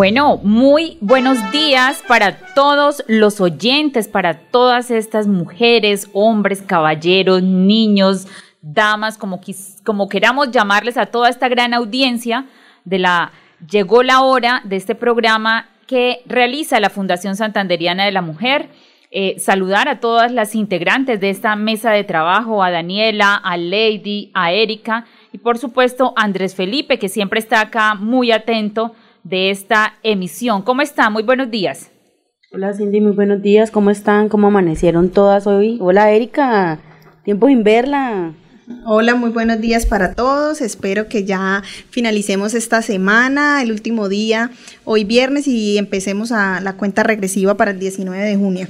[0.00, 8.26] Bueno, muy buenos días para todos los oyentes, para todas estas mujeres, hombres, caballeros, niños,
[8.62, 9.42] damas, como,
[9.84, 12.46] como queramos llamarles a toda esta gran audiencia
[12.86, 13.32] de la
[13.70, 18.70] Llegó la hora de este programa que realiza la Fundación Santanderiana de la Mujer.
[19.10, 24.30] Eh, saludar a todas las integrantes de esta mesa de trabajo, a Daniela, a Lady,
[24.32, 29.50] a Erika y por supuesto a Andrés Felipe, que siempre está acá muy atento de
[29.50, 30.62] esta emisión.
[30.62, 31.10] ¿Cómo está?
[31.10, 31.90] Muy buenos días.
[32.52, 33.70] Hola Cindy, muy buenos días.
[33.70, 34.28] ¿Cómo están?
[34.28, 35.78] ¿Cómo amanecieron todas hoy?
[35.80, 36.80] Hola Erika,
[37.24, 38.32] tiempo sin verla.
[38.86, 40.60] Hola, muy buenos días para todos.
[40.60, 44.50] Espero que ya finalicemos esta semana, el último día,
[44.84, 48.66] hoy viernes, y empecemos a la cuenta regresiva para el 19 de junio.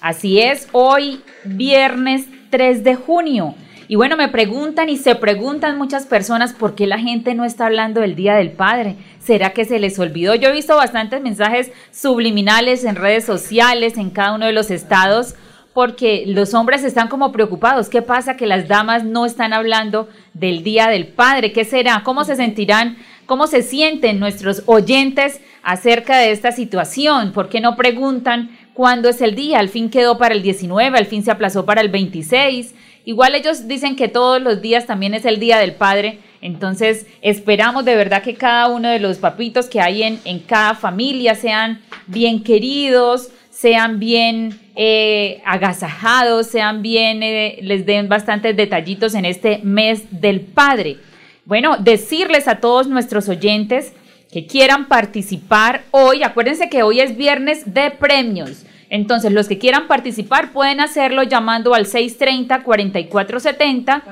[0.00, 3.54] Así es, hoy viernes 3 de junio.
[3.88, 7.66] Y bueno, me preguntan y se preguntan muchas personas por qué la gente no está
[7.66, 8.96] hablando del Día del Padre.
[9.20, 10.34] ¿Será que se les olvidó?
[10.34, 15.34] Yo he visto bastantes mensajes subliminales en redes sociales, en cada uno de los estados,
[15.74, 17.88] porque los hombres están como preocupados.
[17.88, 21.52] ¿Qué pasa que las damas no están hablando del Día del Padre?
[21.52, 22.02] ¿Qué será?
[22.04, 22.96] ¿Cómo se sentirán?
[23.26, 27.32] ¿Cómo se sienten nuestros oyentes acerca de esta situación?
[27.32, 29.58] ¿Por qué no preguntan cuándo es el día?
[29.58, 32.74] Al fin quedó para el 19, al fin se aplazó para el 26
[33.04, 37.84] Igual ellos dicen que todos los días también es el Día del Padre, entonces esperamos
[37.84, 41.80] de verdad que cada uno de los papitos que hay en, en cada familia sean
[42.06, 49.60] bien queridos, sean bien eh, agasajados, sean bien, eh, les den bastantes detallitos en este
[49.62, 50.96] mes del Padre.
[51.44, 53.92] Bueno, decirles a todos nuestros oyentes
[54.32, 58.64] que quieran participar hoy, acuérdense que hoy es viernes de premios.
[58.92, 64.02] Entonces, los que quieran participar pueden hacerlo llamando al 630-4470.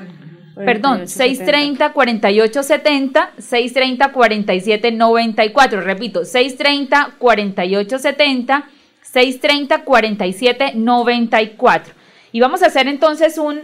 [0.55, 5.83] Perdón, 630-4870, 630-4794.
[5.83, 8.63] Repito, 630-4870,
[9.13, 11.81] 630-4794.
[12.31, 13.61] Y vamos a hacer entonces un,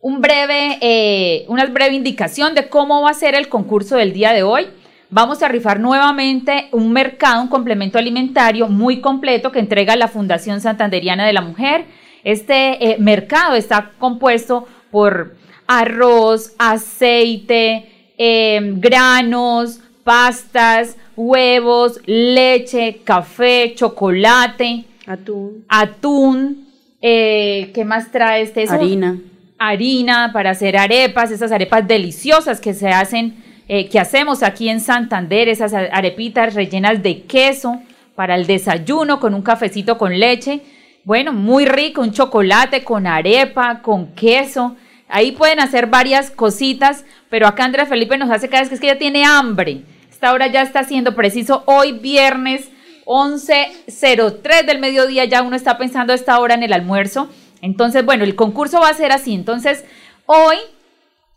[0.00, 4.32] un breve, eh, una breve indicación de cómo va a ser el concurso del día
[4.32, 4.68] de hoy
[5.10, 10.60] vamos a rifar nuevamente un mercado, un complemento alimentario muy completo que entrega la Fundación
[10.60, 11.86] Santanderiana de la Mujer.
[12.24, 24.84] Este eh, mercado está compuesto por arroz, aceite, em, granos, pastas, huevos, leche, café, chocolate,
[25.06, 26.68] atún, atún,
[27.00, 28.66] eh, ¿qué más trae este?
[28.68, 29.18] Harina.
[29.58, 33.36] Harina para hacer arepas, esas arepas deliciosas que se hacen
[33.68, 37.80] eh, que hacemos aquí en Santander, esas arepitas rellenas de queso
[38.14, 40.60] para el desayuno con un cafecito con leche.
[41.04, 44.76] Bueno, muy rico, un chocolate con arepa, con queso.
[45.08, 48.80] Ahí pueden hacer varias cositas, pero acá Andrea Felipe nos hace cada vez que es
[48.80, 49.82] que ya tiene hambre.
[50.10, 52.70] Esta hora ya está siendo preciso hoy viernes
[53.04, 57.28] 11.03 del mediodía, ya uno está pensando esta hora en el almuerzo.
[57.60, 59.34] Entonces, bueno, el concurso va a ser así.
[59.34, 59.84] Entonces,
[60.26, 60.56] hoy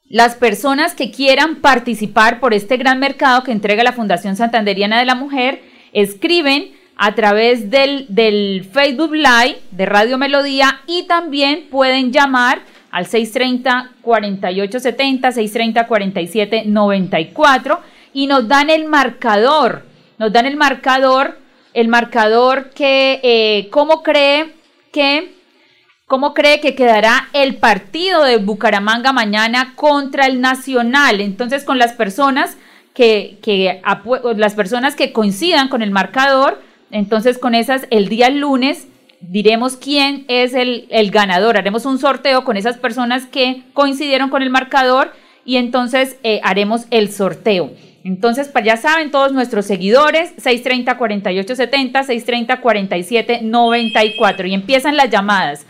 [0.10, 5.06] las personas que quieran participar por este gran mercado que entrega la Fundación Santanderiana de
[5.06, 12.12] la Mujer escriben a través del, del Facebook Live de Radio Melodía y también pueden
[12.12, 13.92] llamar al 630-4870,
[16.66, 17.80] 630-4794
[18.14, 19.86] y nos dan el marcador,
[20.18, 21.38] nos dan el marcador,
[21.74, 24.54] el marcador que, eh, ¿cómo cree
[24.92, 25.37] que
[26.08, 31.20] ¿Cómo cree que quedará el partido de Bucaramanga mañana contra el Nacional?
[31.20, 32.58] Entonces, con las personas
[32.94, 33.82] que, que
[34.38, 36.62] las personas que coincidan con el marcador,
[36.92, 38.88] entonces con esas el día lunes
[39.20, 41.58] diremos quién es el, el, ganador.
[41.58, 45.12] Haremos un sorteo con esas personas que coincidieron con el marcador
[45.44, 47.72] y entonces eh, haremos el sorteo.
[48.06, 52.06] Entonces, ya saben todos nuestros seguidores, 630-4870,
[52.62, 55.66] 630-4794 y empiezan las llamadas.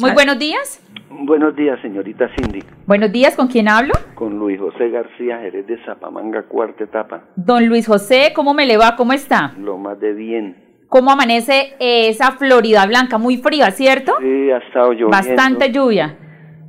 [0.00, 0.82] Muy buenos días.
[1.10, 2.60] Buenos días, señorita Cindy.
[2.86, 3.92] Buenos días, ¿con quién hablo?
[4.14, 7.24] Con Luis José García, Jerez de Zapamanga, cuarta etapa.
[7.36, 8.96] Don Luis José, ¿cómo me le va?
[8.96, 9.52] ¿Cómo está?
[9.58, 10.56] Lo más de bien.
[10.88, 13.18] ¿Cómo amanece esa Florida Blanca?
[13.18, 14.14] Muy fría, ¿cierto?
[14.20, 15.10] Sí, ha estado lloviendo.
[15.10, 16.16] Bastante lluvia.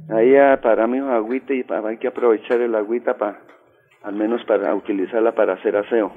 [0.10, 3.40] Ahí ah, para mí agüita y para, hay que aprovechar el agüita para,
[4.04, 6.12] al menos para utilizarla para hacer aseo.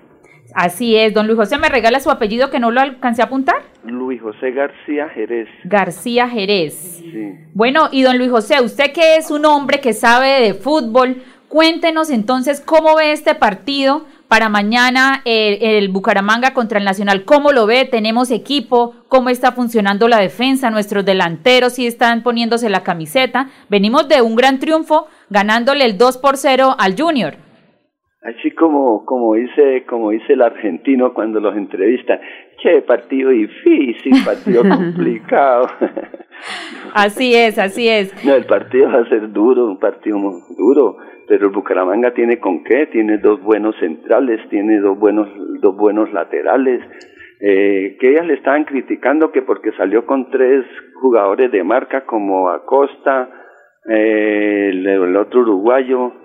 [0.55, 3.57] Así es, don Luis José, ¿me regala su apellido que no lo alcancé a apuntar?
[3.85, 5.49] Luis José García Jerez.
[5.65, 6.75] García Jerez.
[7.03, 7.35] Sí.
[7.55, 12.09] Bueno, y don Luis José, usted que es un hombre que sabe de fútbol, cuéntenos
[12.11, 17.25] entonces cómo ve este partido para mañana el, el, Bucaramanga contra el Nacional.
[17.25, 17.85] ¿Cómo lo ve?
[17.85, 18.95] ¿Tenemos equipo?
[19.09, 20.71] ¿Cómo está funcionando la defensa?
[20.71, 23.49] Nuestros delanteros sí están poniéndose la camiseta.
[23.69, 27.44] Venimos de un gran triunfo ganándole el 2 por 0 al Junior.
[28.25, 32.21] Así como, como dice, como dice el argentino cuando los entrevistan,
[32.57, 35.67] che, partido difícil, partido complicado.
[36.95, 38.25] así es, así es.
[38.25, 40.97] No, el partido va a ser duro, un partido muy duro,
[41.29, 45.29] pero el Bucaramanga tiene con qué, tiene dos buenos centrales, tiene dos buenos,
[45.61, 46.81] dos buenos laterales,
[47.41, 52.49] eh, que ellas le estaban criticando que porque salió con tres jugadores de marca como
[52.49, 53.29] Acosta,
[53.87, 56.24] eh, el, el otro uruguayo,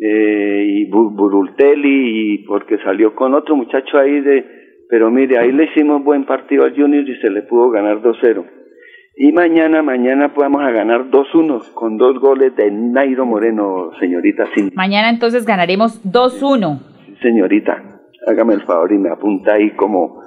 [0.00, 4.44] eh, y Burultelli y porque salió con otro muchacho ahí de
[4.88, 8.44] pero mire ahí le hicimos buen partido al Junior y se le pudo ganar 2-0
[9.16, 14.76] y mañana mañana podemos a ganar 2-1 con dos goles de Nairo Moreno señorita Cindy.
[14.76, 20.22] mañana entonces ganaremos 2-1 sí, señorita hágame el favor y me apunta ahí como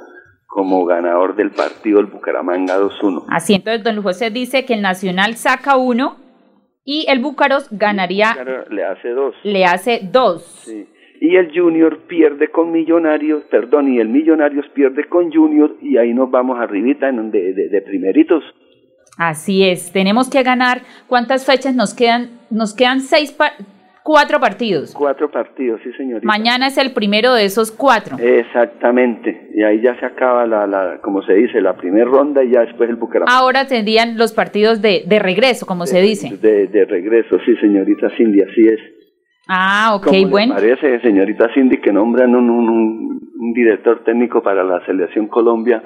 [0.47, 5.35] como ganador del partido el Bucaramanga 2-1 así entonces don José dice que el Nacional
[5.35, 6.20] saca uno
[6.83, 8.35] y el Búcaros ganaría.
[8.69, 9.35] Le hace dos.
[9.43, 10.43] Le hace dos.
[10.65, 10.87] Sí.
[11.19, 16.13] Y el Junior pierde con Millonarios, perdón, y el Millonarios pierde con Junior y ahí
[16.13, 18.43] nos vamos arribita en de, de, de primeritos.
[19.17, 20.81] Así es, tenemos que ganar.
[21.07, 22.39] ¿Cuántas fechas nos quedan?
[22.49, 23.37] Nos quedan seis,
[24.03, 24.93] cuatro partidos.
[24.93, 26.25] Cuatro partidos, sí, señorita.
[26.25, 28.17] Mañana es el primero de esos cuatro.
[28.19, 32.51] Exactamente, y ahí ya se acaba la, la como se dice, la primera ronda y
[32.51, 33.37] ya después el Bucaramanga.
[33.37, 36.37] Ahora tendrían los partidos de, de regreso, como de, se dice.
[36.37, 38.79] De, de, regreso, sí, señorita Cindy, así es.
[39.47, 40.55] Ah, ok, ¿Cómo bueno.
[40.55, 45.81] Le parece, señorita Cindy, que nombran un, un, un director técnico para la selección Colombia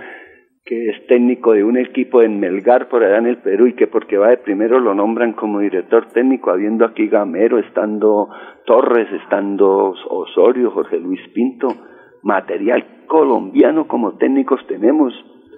[0.65, 3.85] que es técnico de un equipo en Melgar por allá en el Perú y que
[3.85, 8.29] porque va de primero lo nombran como director técnico, habiendo aquí Gamero, estando
[8.65, 11.67] Torres, estando Osorio, Jorge Luis Pinto,
[12.23, 15.13] material colombiano como técnicos tenemos.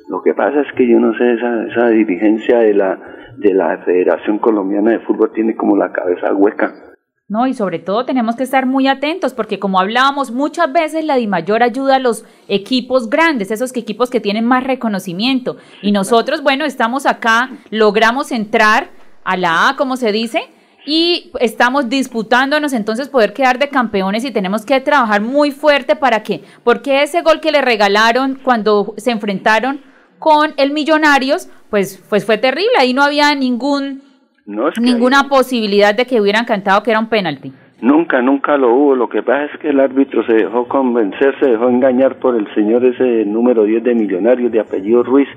[0.09, 2.99] Lo que pasa es que yo no sé, esa, esa dirigencia de la,
[3.37, 6.96] de la Federación Colombiana de Fútbol tiene como la cabeza hueca.
[7.29, 11.17] No, y sobre todo tenemos que estar muy atentos porque como hablábamos, muchas veces la
[11.17, 15.57] DIMAYOR ayuda a los equipos grandes, esos equipos que tienen más reconocimiento.
[15.81, 18.91] Y nosotros, bueno, estamos acá, logramos entrar
[19.25, 20.41] a la A, como se dice,
[20.85, 26.23] y estamos disputándonos entonces poder quedar de campeones y tenemos que trabajar muy fuerte para
[26.23, 29.81] que, porque ese gol que le regalaron cuando se enfrentaron
[30.17, 34.06] con el Millonarios, pues, pues fue terrible, ahí no había ningún
[34.47, 37.51] no, es ninguna posibilidad de que hubieran cantado que era un penalti.
[37.81, 38.95] Nunca, nunca lo hubo.
[38.95, 42.47] Lo que pasa es que el árbitro se dejó convencer, se dejó engañar por el
[42.55, 45.27] señor ese número 10 de Millonarios de apellido Ruiz,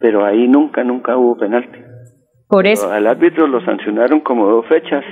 [0.00, 1.78] pero ahí nunca, nunca hubo penalti.
[2.48, 2.86] Por eso.
[2.86, 5.04] Pero al árbitro lo sancionaron como dos fechas.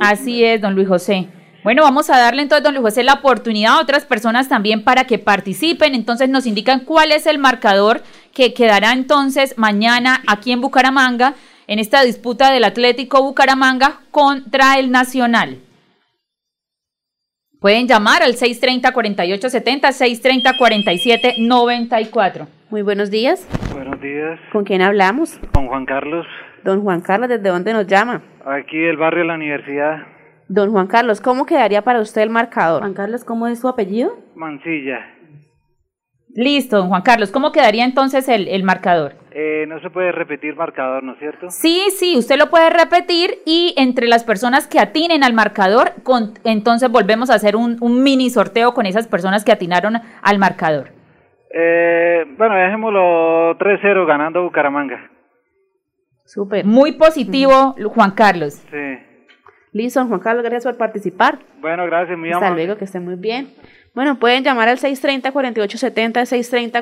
[0.00, 1.28] Así es, don Luis José.
[1.62, 5.04] Bueno, vamos a darle entonces, don Luis José, la oportunidad a otras personas también para
[5.04, 5.94] que participen.
[5.94, 8.00] Entonces nos indican cuál es el marcador
[8.32, 11.34] que quedará entonces mañana aquí en Bucaramanga
[11.70, 15.58] en esta disputa del Atlético Bucaramanga contra el Nacional.
[17.60, 19.92] Pueden llamar al 630-4870,
[20.58, 22.48] 630-4794.
[22.70, 23.46] Muy buenos días.
[23.72, 24.40] Buenos días.
[24.50, 25.38] ¿Con quién hablamos?
[25.54, 26.26] Con Juan Carlos.
[26.64, 28.20] Don Juan Carlos, ¿desde dónde nos llama?
[28.44, 30.08] Aquí del barrio de la universidad.
[30.48, 32.80] Don Juan Carlos, ¿cómo quedaría para usted el marcador?
[32.80, 34.18] Juan Carlos, ¿cómo es su apellido?
[34.34, 35.19] Mancilla.
[36.34, 37.30] Listo, don Juan Carlos.
[37.30, 39.14] ¿Cómo quedaría entonces el, el marcador?
[39.32, 41.50] Eh, no se puede repetir marcador, ¿no es cierto?
[41.50, 46.34] Sí, sí, usted lo puede repetir y entre las personas que atinen al marcador, con,
[46.44, 50.88] entonces volvemos a hacer un, un, mini sorteo con esas personas que atinaron al marcador.
[51.52, 55.10] Eh, bueno, dejémoslo 3-0 ganando Bucaramanga.
[56.24, 56.64] Súper.
[56.64, 58.54] Muy positivo, Juan Carlos.
[58.70, 58.98] Sí.
[59.72, 61.38] Listo, Juan Carlos, gracias por participar.
[61.60, 62.66] Bueno, gracias, muy Hasta amable.
[62.66, 63.48] luego, que esté muy bien.
[63.92, 66.26] Bueno, pueden llamar al 630-4870,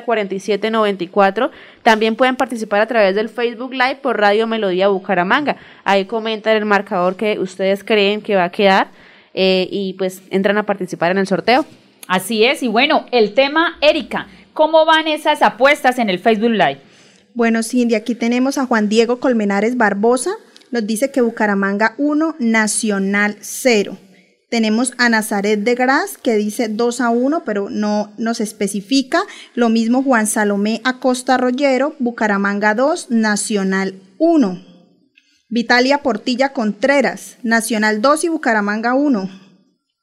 [0.05, 1.49] 630-4794.
[1.81, 5.57] También pueden participar a través del Facebook Live por Radio Melodía Bucaramanga.
[5.83, 8.91] Ahí comentan el marcador que ustedes creen que va a quedar
[9.33, 11.65] eh, y pues entran a participar en el sorteo.
[12.07, 16.79] Así es, y bueno, el tema, Erika, ¿cómo van esas apuestas en el Facebook Live?
[17.33, 20.31] Bueno, Cindy, aquí tenemos a Juan Diego Colmenares Barbosa.
[20.71, 23.97] Nos dice que Bucaramanga 1, Nacional 0.
[24.49, 29.21] Tenemos a Nazaret de Gras, que dice 2 a 1, pero no nos especifica.
[29.53, 34.65] Lo mismo Juan Salomé Acosta Rollero, Bucaramanga 2, Nacional 1.
[35.49, 39.29] Vitalia Portilla Contreras, Nacional 2 y Bucaramanga 1.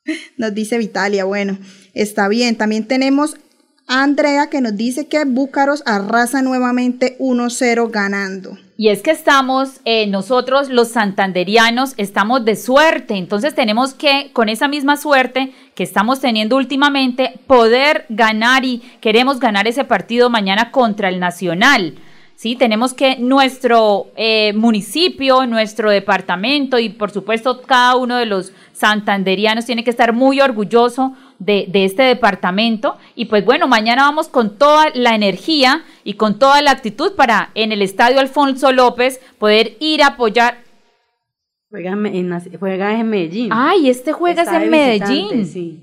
[0.37, 1.59] Nos dice Vitalia, bueno,
[1.95, 2.57] está bien.
[2.57, 3.37] También tenemos
[3.87, 8.59] a Andrea que nos dice que Búcaros arrasa nuevamente 1-0 ganando.
[8.79, 14.51] Y es que estamos, eh, nosotros los santanderianos, estamos de suerte, entonces tenemos que, con
[14.51, 20.73] esa misma suerte que estamos teniendo últimamente, poder ganar y queremos ganar ese partido mañana
[20.73, 21.95] contra el Nacional.
[22.35, 22.55] ¿sí?
[22.55, 29.65] Tenemos que nuestro eh, municipio, nuestro departamento y por supuesto cada uno de los santanderianos
[29.65, 32.97] tiene que estar muy orgulloso de, de, este departamento.
[33.15, 37.51] Y pues bueno, mañana vamos con toda la energía y con toda la actitud para
[37.55, 40.59] en el Estadio Alfonso López poder ir a apoyar.
[41.71, 43.51] Juega en, juega en Medellín.
[43.53, 45.47] Ay, este juega es en Medellín.
[45.47, 45.83] Sí.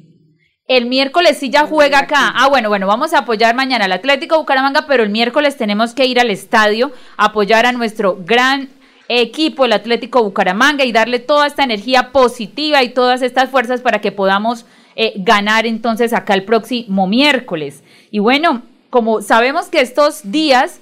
[0.65, 2.33] El miércoles sí ya juega acá.
[2.35, 6.05] Ah, bueno, bueno, vamos a apoyar mañana al Atlético Bucaramanga, pero el miércoles tenemos que
[6.05, 8.69] ir al estadio a apoyar a nuestro gran
[9.09, 13.99] equipo, el Atlético Bucaramanga, y darle toda esta energía positiva y todas estas fuerzas para
[13.99, 17.83] que podamos eh, ganar entonces acá el próximo miércoles.
[18.11, 20.79] Y bueno, como sabemos que estos días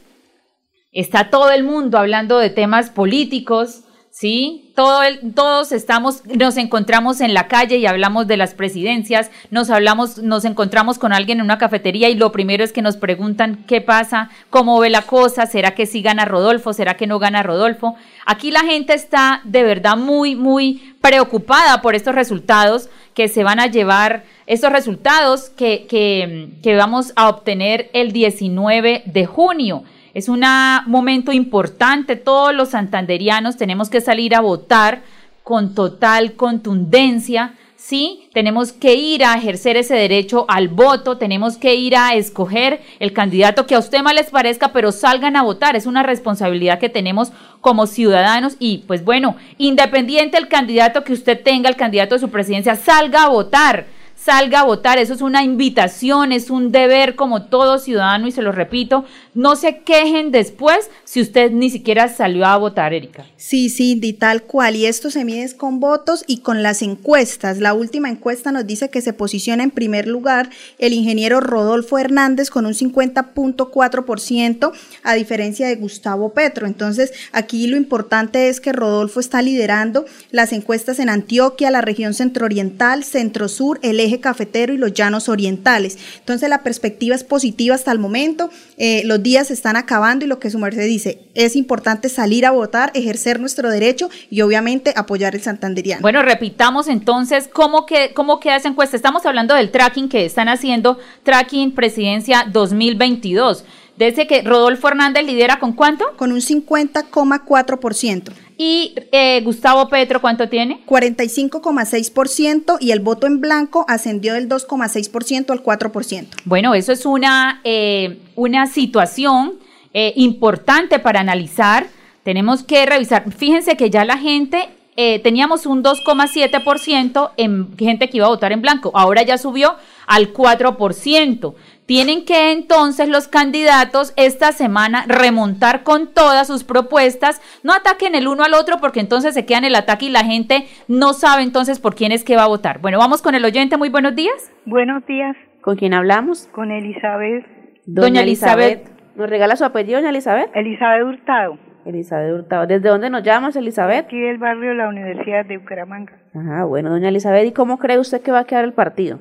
[0.92, 4.74] está todo el mundo hablando de temas políticos, ¿sí?
[4.76, 5.00] Todo
[5.34, 10.44] todos estamos, nos encontramos en la calle y hablamos de las presidencias, nos hablamos, nos
[10.44, 14.30] encontramos con alguien en una cafetería y lo primero es que nos preguntan qué pasa,
[14.50, 17.96] cómo ve la cosa, será que sí gana Rodolfo, será que no gana Rodolfo.
[18.26, 23.60] Aquí la gente está de verdad muy, muy preocupada por estos resultados que se van
[23.60, 29.84] a llevar, estos resultados que, que, que vamos a obtener el 19 de junio.
[30.14, 30.44] Es un
[30.88, 35.04] momento importante, todos los santanderianos tenemos que salir a votar
[35.44, 38.30] con total contundencia, ¿sí?
[38.32, 43.12] Tenemos que ir a ejercer ese derecho al voto, tenemos que ir a escoger el
[43.12, 46.90] candidato que a usted más les parezca, pero salgan a votar, es una responsabilidad que
[46.90, 52.22] tenemos como ciudadanos y pues bueno, independiente el candidato que usted tenga, el candidato de
[52.22, 53.88] su presidencia, salga a votar
[54.24, 54.98] salga a votar.
[55.00, 59.56] Eso es una invitación, es un deber como todo ciudadano y se lo repito, no
[59.56, 63.26] se quejen después si usted ni siquiera salió a votar, Erika.
[63.38, 64.76] Sí, sí, di tal cual.
[64.76, 67.58] Y esto se mide con votos y con las encuestas.
[67.60, 72.50] La última encuesta nos dice que se posiciona en primer lugar el ingeniero Rodolfo Hernández
[72.50, 74.72] con un 50.4%
[75.04, 76.68] a diferencia de Gustavo Petro.
[76.68, 82.14] Entonces, aquí lo importante es que Rodolfo está liderando las encuestas en Antioquia, la región
[82.14, 85.98] centro-oriental, centro-sur, el eje cafetero y los llanos orientales.
[86.20, 90.28] Entonces la perspectiva es positiva hasta el momento, eh, los días se están acabando y
[90.28, 94.94] lo que su merced dice, es importante salir a votar, ejercer nuestro derecho y obviamente
[94.96, 96.02] apoyar el santanderiano.
[96.02, 98.96] Bueno, repitamos entonces cómo, que, cómo queda esa encuesta.
[98.96, 103.64] Estamos hablando del tracking que están haciendo, tracking presidencia 2022.
[103.98, 106.06] Desde que Rodolfo Hernández lidera con cuánto?
[106.18, 108.32] Con un 50,4%.
[108.58, 110.84] ¿Y eh, Gustavo Petro cuánto tiene?
[110.86, 116.28] 45,6% y el voto en blanco ascendió del 2,6% al 4%.
[116.46, 119.54] Bueno, eso es una, eh, una situación
[119.94, 121.88] eh, importante para analizar.
[122.24, 123.32] Tenemos que revisar.
[123.32, 128.52] Fíjense que ya la gente eh, teníamos un 2,7% en gente que iba a votar
[128.52, 131.54] en blanco, ahora ya subió al 4%.
[131.86, 138.28] Tienen que entonces los candidatos esta semana remontar con todas sus propuestas, no ataquen el
[138.28, 141.80] uno al otro porque entonces se quedan el ataque y la gente no sabe entonces
[141.80, 142.80] por quién es que va a votar.
[142.80, 144.52] Bueno, vamos con el oyente, muy buenos días.
[144.66, 145.36] Buenos días.
[145.62, 146.48] ¿Con quién hablamos?
[146.52, 147.46] Con Elizabeth.
[147.86, 148.90] Doña, Elizabeth.
[149.16, 150.50] ¿Nos regala su apellido, doña Elizabeth?
[150.56, 151.58] Elizabeth Hurtado.
[151.86, 152.68] Elizabeth Hurtado.
[152.68, 154.06] ¿Desde dónde nos llamas, Elizabeth?
[154.06, 156.14] Aquí del barrio de la Universidad de Bucaramanga.
[156.34, 159.20] Ajá, bueno, doña Elizabeth, ¿y cómo cree usted que va a quedar el partido?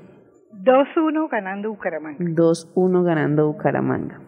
[0.62, 2.18] 2-1 ganando Bucaramanga.
[2.18, 4.20] 2-1 ganando Bucaramanga.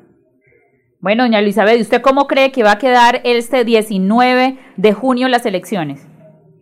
[1.01, 5.45] Bueno, doña Elizabeth, ¿usted cómo cree que va a quedar este 19 de junio las
[5.47, 6.09] elecciones?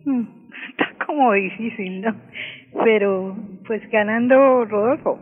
[0.03, 0.23] Hmm,
[0.71, 2.15] Está como difícil, ¿no?
[2.83, 3.35] Pero
[3.67, 5.19] pues ganando Rodolfo.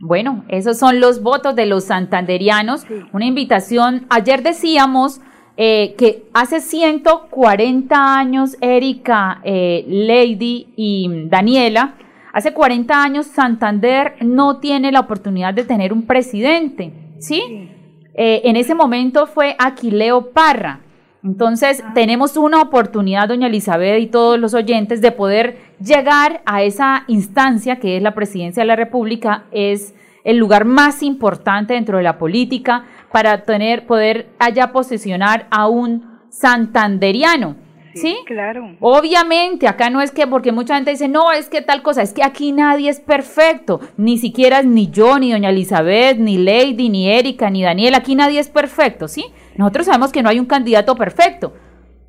[0.00, 2.82] Bueno, esos son los votos de los santanderianos.
[2.82, 2.94] Sí.
[3.12, 4.06] Una invitación.
[4.10, 5.20] Ayer decíamos
[5.56, 11.94] eh, que hace 140 años, Erika, eh, Lady y Daniela,
[12.34, 17.70] hace 40 años Santander no tiene la oportunidad de tener un presidente, ¿sí?
[18.14, 20.80] Eh, en ese momento fue Aquileo Parra.
[21.22, 27.04] Entonces, tenemos una oportunidad, doña Elizabeth y todos los oyentes, de poder llegar a esa
[27.06, 32.02] instancia que es la presidencia de la República, es el lugar más importante dentro de
[32.02, 37.63] la política para tener, poder allá posesionar a un santanderiano.
[37.94, 38.16] ¿Sí?
[38.26, 38.76] Claro.
[38.80, 42.12] Obviamente, acá no es que, porque mucha gente dice, no, es que tal cosa, es
[42.12, 47.10] que aquí nadie es perfecto, ni siquiera ni yo, ni doña Elizabeth, ni Lady, ni
[47.10, 49.26] Erika, ni Daniel, aquí nadie es perfecto, ¿sí?
[49.56, 51.54] Nosotros sabemos que no hay un candidato perfecto,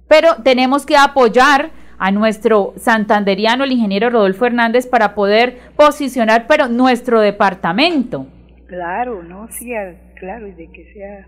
[0.07, 6.67] pero tenemos que apoyar a nuestro santanderiano, el ingeniero Rodolfo Hernández, para poder posicionar, pero
[6.67, 8.27] nuestro departamento.
[8.67, 9.47] Claro, ¿no?
[9.51, 9.71] Sí,
[10.19, 11.27] claro, y de que sea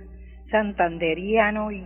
[0.52, 1.84] santanderiano y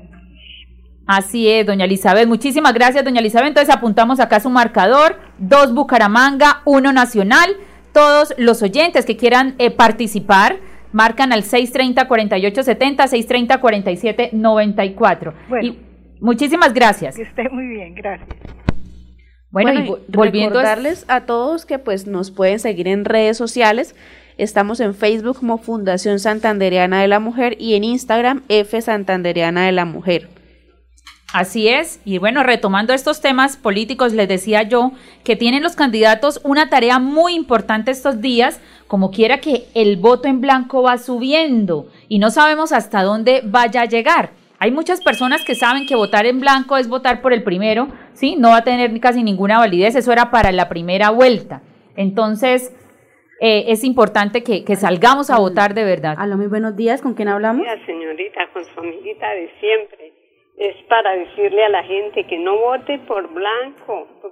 [1.08, 2.27] Así es, doña Elizabeth.
[2.27, 3.50] Muchísimas gracias, doña Elizabeth.
[3.50, 7.50] Entonces apuntamos acá su marcador, dos Bucaramanga, uno Nacional.
[7.91, 10.58] Todos los oyentes que quieran eh, participar,
[10.93, 13.08] marcan al 630-4870,
[14.31, 15.34] 630-4794.
[15.50, 15.67] Bueno.
[15.67, 15.79] Y
[16.22, 17.15] muchísimas gracias.
[17.15, 18.29] que esté muy bien, gracias.
[19.50, 22.88] Bueno, Bueno, y vo- y volviendo a- recordarles a todos que pues nos pueden seguir
[22.88, 23.96] en redes sociales.
[24.38, 29.74] Estamos en Facebook como Fundación Santanderiana de la Mujer y en Instagram F Santanderiana de
[29.74, 30.29] la Mujer.
[31.33, 34.91] Así es, y bueno, retomando estos temas políticos, les decía yo
[35.23, 40.27] que tienen los candidatos una tarea muy importante estos días, como quiera que el voto
[40.27, 44.31] en blanco va subiendo y no sabemos hasta dónde vaya a llegar.
[44.59, 48.35] Hay muchas personas que saben que votar en blanco es votar por el primero, ¿sí?
[48.35, 51.61] No va a tener casi ninguna validez, eso era para la primera vuelta.
[51.95, 52.75] Entonces,
[53.39, 56.15] eh, es importante que, que salgamos a votar de verdad.
[56.19, 57.65] Aló, muy buenos días, ¿con quién hablamos?
[57.85, 60.21] Señorita, con su amiguita de siempre.
[60.62, 64.32] Es para decirle a la gente que no vote por blanco, por,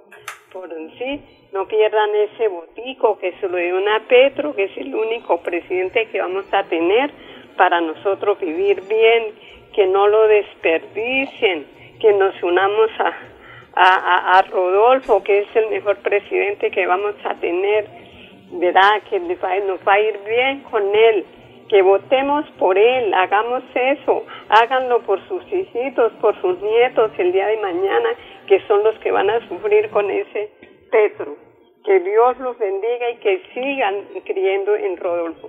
[0.52, 1.20] por- sí,
[1.52, 6.06] no pierdan ese votico, que se lo den a Petro, que es el único presidente
[6.06, 7.10] que vamos a tener
[7.56, 9.34] para nosotros vivir bien,
[9.74, 11.66] que no lo desperdicien,
[12.00, 12.90] que nos unamos
[13.74, 17.88] a, a, Rodolfo, que es el mejor presidente que vamos a tener,
[18.52, 19.02] ¿verdad?
[19.10, 21.24] Que nos va a ir bien con él
[21.70, 27.46] que votemos por él, hagamos eso, háganlo por sus hijitos, por sus nietos el día
[27.46, 28.08] de mañana,
[28.48, 30.50] que son los que van a sufrir con ese
[30.90, 31.36] Petro.
[31.84, 35.48] Que Dios los bendiga y que sigan creyendo en Rodolfo.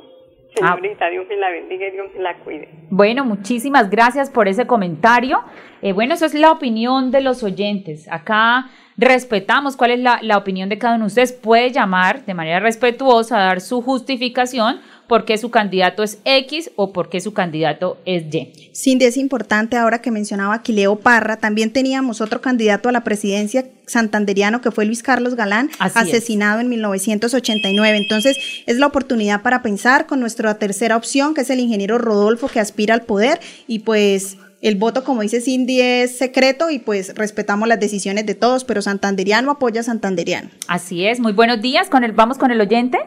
[0.54, 2.70] Señorita, Dios me la bendiga y Dios me la cuide.
[2.92, 5.40] Bueno, muchísimas gracias por ese comentario.
[5.81, 8.07] Eh, bueno, eso es la opinión de los oyentes.
[8.12, 8.66] Acá
[8.98, 11.06] respetamos cuál es la, la opinión de cada uno.
[11.06, 14.80] Ustedes puede llamar de manera respetuosa a dar su justificación
[15.12, 18.72] por qué su candidato es X o por qué su candidato es Y.
[18.74, 23.66] Cindy, es importante ahora que mencionaba Aquileo Parra, también teníamos otro candidato a la presidencia
[23.88, 26.08] santanderiano que fue Luis Carlos Galán, Así es.
[26.08, 27.98] asesinado en 1989.
[27.98, 32.48] Entonces, es la oportunidad para pensar con nuestra tercera opción, que es el ingeniero Rodolfo,
[32.48, 34.38] que aspira al poder y pues...
[34.62, 38.84] El voto, como dice Cindy, es secreto y pues respetamos las decisiones de todos, pero
[38.84, 40.50] santanderiano apoya a santanderiano.
[40.68, 41.90] Así es, muy buenos días.
[41.90, 43.00] Con el, vamos con el oyente.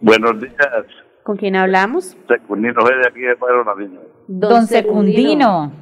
[0.00, 0.54] Buenos días,
[1.22, 2.16] ¿Con quién hablamos?
[2.26, 4.00] Secundino de aquí de Padre Nariño.
[4.26, 5.72] Don, Secundino.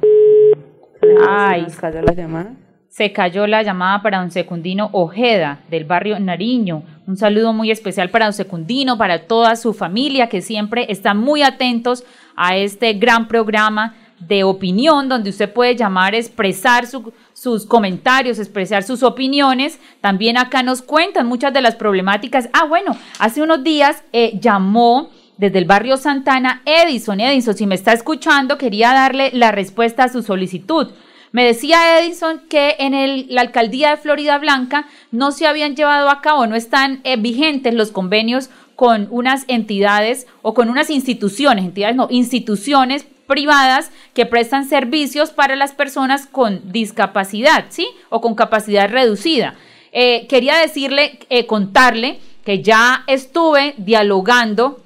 [1.27, 2.53] Ay, Nos cayó la llamada.
[2.89, 6.83] se cayó la llamada para don Secundino Ojeda del barrio Nariño.
[7.07, 11.41] Un saludo muy especial para don Secundino, para toda su familia que siempre están muy
[11.41, 12.03] atentos
[12.35, 13.95] a este gran programa
[14.27, 19.79] de opinión donde usted puede llamar, expresar su- sus comentarios, expresar sus opiniones.
[19.99, 22.49] También acá nos cuentan muchas de las problemáticas.
[22.53, 27.19] Ah, bueno, hace unos días eh, llamó desde el barrio Santana Edison.
[27.19, 30.87] Edison, si me está escuchando, quería darle la respuesta a su solicitud.
[31.31, 36.09] Me decía Edison que en el- la alcaldía de Florida Blanca no se habían llevado
[36.09, 41.63] a cabo, no están eh, vigentes los convenios con unas entidades o con unas instituciones,
[41.65, 47.87] entidades no, instituciones privadas que prestan servicios para las personas con discapacidad, ¿sí?
[48.09, 49.55] O con capacidad reducida.
[49.93, 54.83] Eh, quería decirle, eh, contarle que ya estuve dialogando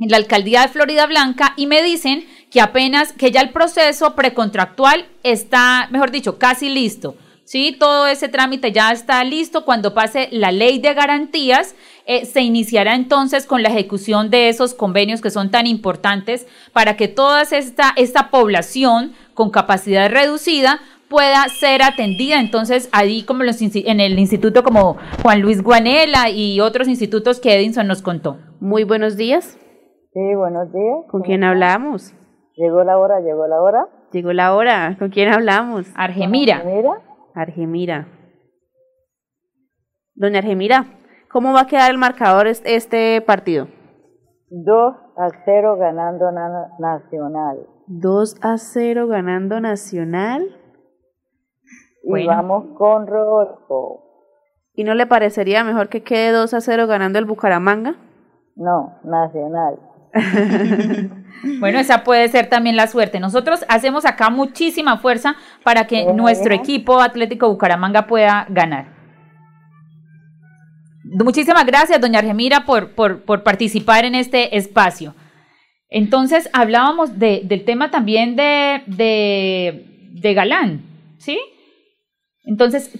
[0.00, 4.14] en la alcaldía de Florida Blanca y me dicen que apenas, que ya el proceso
[4.14, 7.14] precontractual está, mejor dicho, casi listo.
[7.44, 9.66] Sí, todo ese trámite ya está listo.
[9.66, 11.74] Cuando pase la ley de garantías,
[12.06, 16.96] eh, se iniciará entonces con la ejecución de esos convenios que son tan importantes para
[16.96, 22.40] que toda esta, esta población con capacidad reducida pueda ser atendida.
[22.40, 27.54] Entonces, ahí como los, en el instituto como Juan Luis Guanela y otros institutos que
[27.54, 28.38] Edinson nos contó.
[28.60, 29.58] Muy buenos días.
[30.12, 30.96] Sí, buenos días.
[31.10, 32.14] ¿Con quién hablamos?
[32.56, 33.88] Llegó la hora, llegó la hora.
[34.12, 34.96] Llegó la hora.
[34.98, 35.86] ¿Con quién hablamos?
[35.94, 36.62] Argemira.
[36.64, 37.00] Mira,
[37.34, 38.08] Argemira.
[40.14, 40.86] Doña Argemira,
[41.32, 43.68] ¿cómo va a quedar el marcador es- este partido?
[44.50, 47.66] 2 a 0 ganando na- Nacional.
[47.86, 50.42] 2 a 0 ganando Nacional.
[52.04, 52.28] Y Bueno.
[52.28, 54.00] vamos con Rodolfo.
[54.74, 57.94] ¿Y no le parecería mejor que quede 2 a 0 ganando el Bucaramanga?
[58.56, 59.78] No, Nacional.
[61.58, 63.18] Bueno, esa puede ser también la suerte.
[63.18, 68.91] Nosotros hacemos acá muchísima fuerza para que nuestro equipo Atlético Bucaramanga pueda ganar.
[71.12, 75.14] Muchísimas gracias, doña Argemira, por, por, participar en este espacio.
[75.88, 80.82] Entonces, hablábamos de, del tema también de, de, de Galán,
[81.18, 81.38] ¿sí?
[82.44, 82.90] Entonces,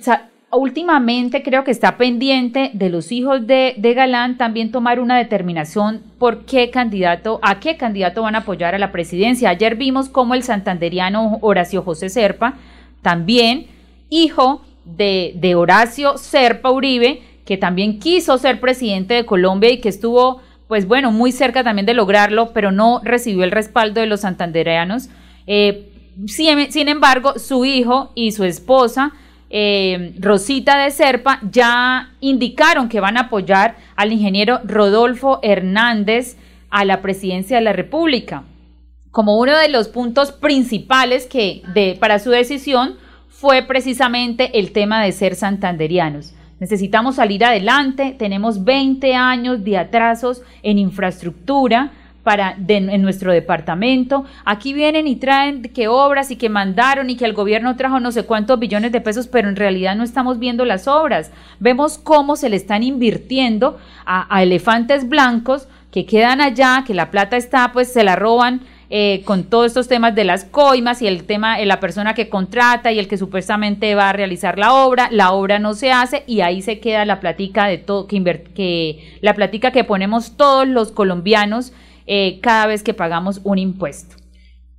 [0.52, 6.02] últimamente creo que está pendiente de los hijos de, de Galán también tomar una determinación
[6.18, 9.48] por qué candidato, a qué candidato van a apoyar a la presidencia.
[9.48, 12.58] Ayer vimos cómo el santanderiano Horacio José Serpa,
[13.00, 13.68] también
[14.10, 19.88] hijo de, de Horacio Serpa Uribe, que también quiso ser presidente de Colombia y que
[19.88, 24.20] estuvo, pues bueno, muy cerca también de lograrlo, pero no recibió el respaldo de los
[24.20, 25.08] santandereanos.
[25.46, 25.88] Eh,
[26.26, 29.12] sin, sin embargo, su hijo y su esposa,
[29.50, 36.36] eh, Rosita de Serpa, ya indicaron que van a apoyar al ingeniero Rodolfo Hernández
[36.70, 38.44] a la presidencia de la República.
[39.10, 42.96] Como uno de los puntos principales que de, para su decisión
[43.28, 46.32] fue precisamente el tema de ser santanderianos.
[46.62, 51.90] Necesitamos salir adelante, tenemos 20 años de atrasos en infraestructura
[52.22, 54.24] para de- en nuestro departamento.
[54.44, 58.12] Aquí vienen y traen que obras y que mandaron y que el gobierno trajo no
[58.12, 61.32] sé cuántos billones de pesos, pero en realidad no estamos viendo las obras.
[61.58, 67.10] Vemos cómo se le están invirtiendo a, a elefantes blancos que quedan allá, que la
[67.10, 68.60] plata está, pues se la roban
[68.94, 72.28] eh, con todos estos temas de las coimas y el tema de la persona que
[72.28, 76.24] contrata y el que supuestamente va a realizar la obra, la obra no se hace
[76.26, 80.92] y ahí se queda la platica de todo que la platica que ponemos todos los
[80.92, 81.72] colombianos
[82.06, 84.21] eh, cada vez que pagamos un impuesto.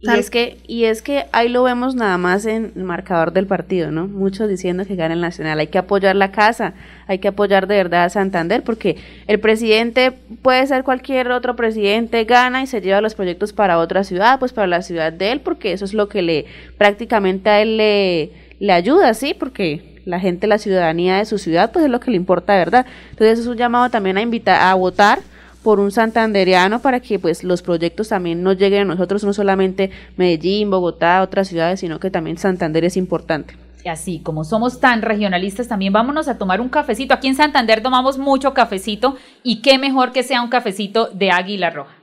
[0.03, 3.47] Y es que, y es que ahí lo vemos nada más en el marcador del
[3.47, 4.05] partido, ¿no?
[4.05, 5.59] Muchos diciendo que gana el Nacional.
[5.59, 6.73] Hay que apoyar la casa,
[7.07, 10.11] hay que apoyar de verdad a Santander, porque el presidente
[10.41, 14.51] puede ser cualquier otro presidente, gana y se lleva los proyectos para otra ciudad, pues
[14.51, 16.45] para la ciudad de él, porque eso es lo que le
[16.77, 19.33] prácticamente a él le, le ayuda, ¿sí?
[19.33, 22.85] Porque la gente, la ciudadanía de su ciudad, pues es lo que le importa, ¿verdad?
[23.11, 25.19] Entonces es un llamado también a invitar a votar
[25.63, 29.91] por un santanderiano para que pues los proyectos también nos lleguen a nosotros, no solamente
[30.17, 33.55] Medellín, Bogotá, otras ciudades, sino que también Santander es importante.
[33.83, 37.13] Y así, como somos tan regionalistas, también vámonos a tomar un cafecito.
[37.13, 41.69] Aquí en Santander tomamos mucho cafecito y qué mejor que sea un cafecito de Águila
[41.69, 41.95] Roja.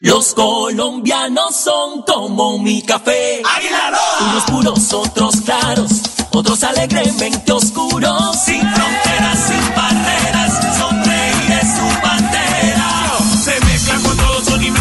[0.00, 3.42] Los colombianos son como mi café.
[4.30, 6.02] Unos puros, otros claros,
[6.32, 8.36] otros alegremente oscuros.
[8.44, 12.25] Sin fronteras, sin barreras, son reyes su bandera.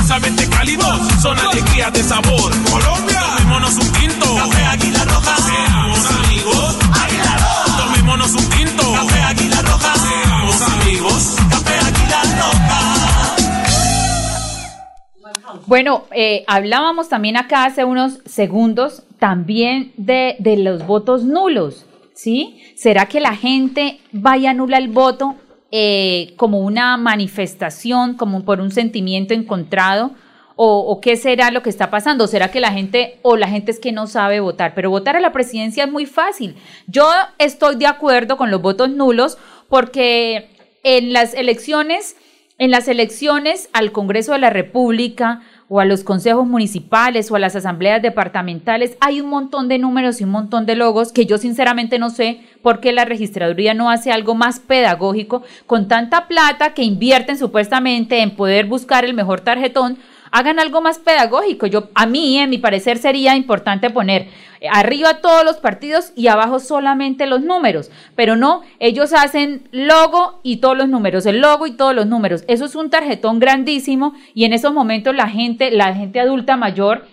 [0.05, 2.51] Son inmensamente cálidos, son alegrías de sabor.
[2.69, 4.35] Colombia, tomémonos un tinto.
[4.35, 5.35] Café Águila Roja.
[5.37, 6.77] Seamos amigos.
[6.93, 7.77] Águila Roja.
[7.77, 8.83] Tomémonos un tinto.
[8.93, 9.93] Café Águila Roja.
[9.95, 11.35] Seamos amigos.
[11.49, 12.85] Café Águila Roja.
[15.65, 22.61] Bueno, eh, hablábamos también acá hace unos segundos también de, de los votos nulos, ¿sí?
[22.75, 25.35] ¿Será que la gente vaya a anular el voto
[25.71, 30.11] eh, como una manifestación, como por un sentimiento encontrado?
[30.57, 32.27] O, ¿O qué será lo que está pasando?
[32.27, 34.73] ¿Será que la gente, o la gente es que no sabe votar?
[34.73, 36.55] Pero votar a la presidencia es muy fácil.
[36.87, 37.05] Yo
[37.39, 40.49] estoy de acuerdo con los votos nulos porque
[40.83, 42.15] en las elecciones
[42.57, 47.39] en las elecciones al Congreso de la República o a los consejos municipales o a
[47.39, 51.37] las asambleas departamentales hay un montón de números y un montón de logos que yo
[51.37, 56.73] sinceramente no sé por qué la registraduría no hace algo más pedagógico con tanta plata
[56.73, 59.97] que invierten supuestamente en poder buscar el mejor tarjetón
[60.35, 61.65] hagan algo más pedagógico.
[61.65, 64.27] Yo, a mí, en mi parecer, sería importante poner
[64.59, 67.89] eh, arriba todos los partidos y abajo solamente los números.
[68.17, 72.43] Pero no, ellos hacen logo y todos los números, el logo y todos los números.
[72.49, 77.05] Eso es un tarjetón grandísimo y en esos momentos la gente, la gente adulta mayor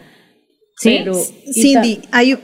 [0.75, 1.03] ¿Sí?
[1.51, 2.37] Cindy, hay,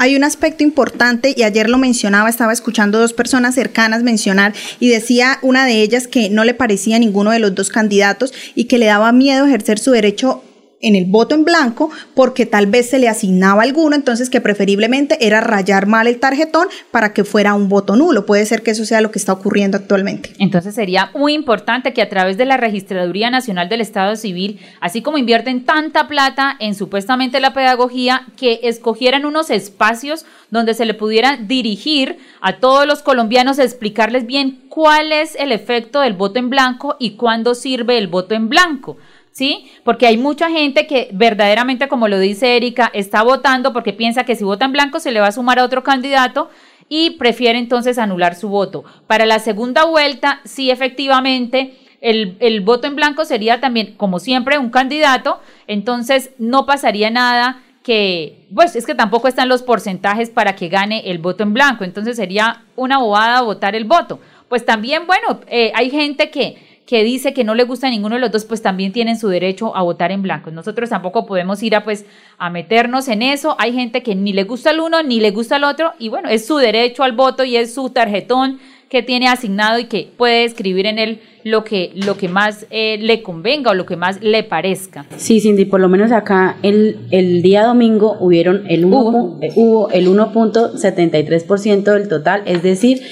[0.00, 4.90] Hay un aspecto importante y ayer lo mencionaba, estaba escuchando dos personas cercanas mencionar y
[4.90, 8.78] decía una de ellas que no le parecía ninguno de los dos candidatos y que
[8.78, 10.44] le daba miedo ejercer su derecho
[10.80, 15.26] en el voto en blanco porque tal vez se le asignaba alguno, entonces que preferiblemente
[15.26, 18.26] era rayar mal el tarjetón para que fuera un voto nulo.
[18.26, 20.32] Puede ser que eso sea lo que está ocurriendo actualmente.
[20.38, 25.02] Entonces sería muy importante que a través de la Registraduría Nacional del Estado Civil, así
[25.02, 30.94] como invierten tanta plata en supuestamente la pedagogía, que escogieran unos espacios donde se le
[30.94, 36.50] pudiera dirigir a todos los colombianos, explicarles bien cuál es el efecto del voto en
[36.50, 38.96] blanco y cuándo sirve el voto en blanco.
[39.38, 39.70] ¿Sí?
[39.84, 44.34] Porque hay mucha gente que verdaderamente, como lo dice Erika, está votando porque piensa que
[44.34, 46.50] si vota en blanco se le va a sumar a otro candidato
[46.88, 48.82] y prefiere entonces anular su voto.
[49.06, 54.58] Para la segunda vuelta, sí, efectivamente, el, el voto en blanco sería también, como siempre,
[54.58, 60.56] un candidato, entonces no pasaría nada que, pues es que tampoco están los porcentajes para
[60.56, 64.18] que gane el voto en blanco, entonces sería una bobada votar el voto.
[64.48, 68.22] Pues también, bueno, eh, hay gente que que dice que no le gusta ninguno de
[68.22, 70.50] los dos, pues también tienen su derecho a votar en blanco.
[70.50, 72.06] Nosotros tampoco podemos ir a pues
[72.38, 73.56] a meternos en eso.
[73.58, 76.30] Hay gente que ni le gusta el uno ni le gusta el otro y bueno,
[76.30, 80.44] es su derecho al voto y es su tarjetón que tiene asignado y que puede
[80.44, 84.22] escribir en él lo que, lo que más eh, le convenga o lo que más
[84.22, 85.04] le parezca.
[85.18, 89.90] Sí, Cindy, por lo menos acá el, el día domingo hubieron el hubo, eh, hubo
[89.90, 93.02] el 1.73% del total, es decir,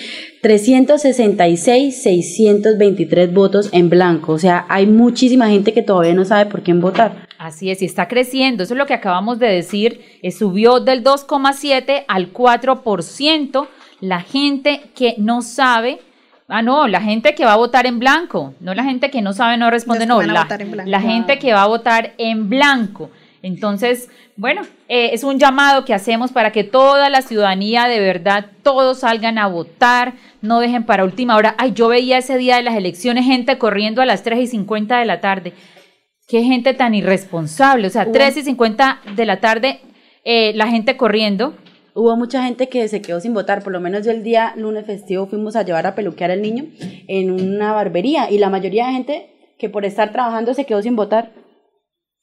[0.46, 4.30] 366, 623 votos en blanco.
[4.30, 7.26] O sea, hay muchísima gente que todavía no sabe por quién votar.
[7.36, 8.62] Así es, y está creciendo.
[8.62, 10.00] Eso es lo que acabamos de decir.
[10.22, 13.66] Eh, subió del 2,7 al 4%.
[14.00, 15.98] La gente que no sabe
[16.48, 19.32] Ah, no, la gente que va a votar en blanco, no la gente que no
[19.32, 20.46] sabe, no responde, no, la,
[20.84, 23.10] la gente que va a votar en blanco.
[23.46, 28.46] Entonces, bueno, eh, es un llamado que hacemos para que toda la ciudadanía de verdad,
[28.64, 31.54] todos salgan a votar, no dejen para última hora.
[31.56, 34.98] Ay, yo veía ese día de las elecciones gente corriendo a las 3 y 50
[34.98, 35.52] de la tarde.
[36.26, 37.86] Qué gente tan irresponsable.
[37.86, 39.78] O sea, 3 y 50 de la tarde,
[40.24, 41.54] eh, la gente corriendo.
[41.94, 44.86] Hubo mucha gente que se quedó sin votar, por lo menos yo el día lunes
[44.86, 46.64] festivo fuimos a llevar a peluquear al niño
[47.06, 50.96] en una barbería y la mayoría de gente que por estar trabajando se quedó sin
[50.96, 51.45] votar.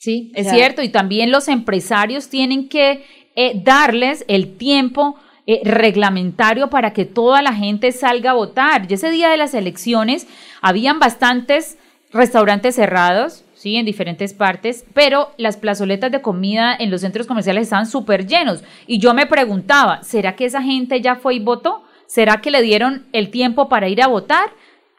[0.03, 3.05] Sí, es cierto, y también los empresarios tienen que
[3.37, 5.15] eh, darles el tiempo
[5.47, 8.85] eh, reglamentario para que toda la gente salga a votar.
[8.89, 10.27] Y ese día de las elecciones
[10.61, 11.77] habían bastantes
[12.11, 17.63] restaurantes cerrados, sí, en diferentes partes, pero las plazoletas de comida en los centros comerciales
[17.63, 18.61] estaban súper llenos.
[18.85, 21.81] Y yo me preguntaba, ¿será que esa gente ya fue y votó?
[22.07, 24.51] ¿Será que le dieron el tiempo para ir a votar?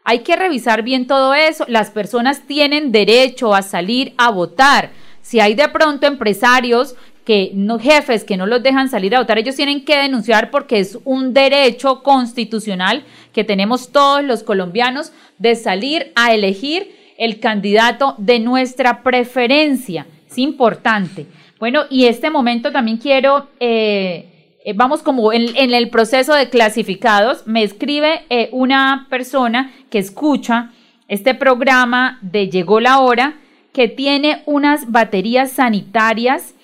[0.07, 1.65] Hay que revisar bien todo eso.
[1.67, 4.91] Las personas tienen derecho a salir a votar.
[5.23, 9.39] Si hay de pronto empresarios que no jefes que no los dejan salir a votar,
[9.39, 15.55] ellos tienen que denunciar porque es un derecho constitucional que tenemos todos los colombianos de
[15.55, 20.07] salir a elegir el candidato de nuestra preferencia.
[20.31, 21.27] Es importante.
[21.59, 24.34] Bueno, y este momento también quiero eh,
[24.65, 30.73] eh, vamos como en, el proceso de clasificados, me escribe eh, una persona que escucha
[31.07, 33.35] este programa de Llegó la hora,
[33.75, 36.55] que tiene unas baterías sanitarias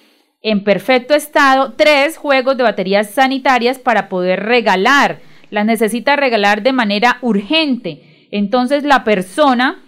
[0.41, 5.21] en perfecto estado, tres juegos de baterías sanitarias para poder regalar.
[5.51, 8.29] Las necesita regalar de manera urgente.
[8.31, 9.83] Entonces la persona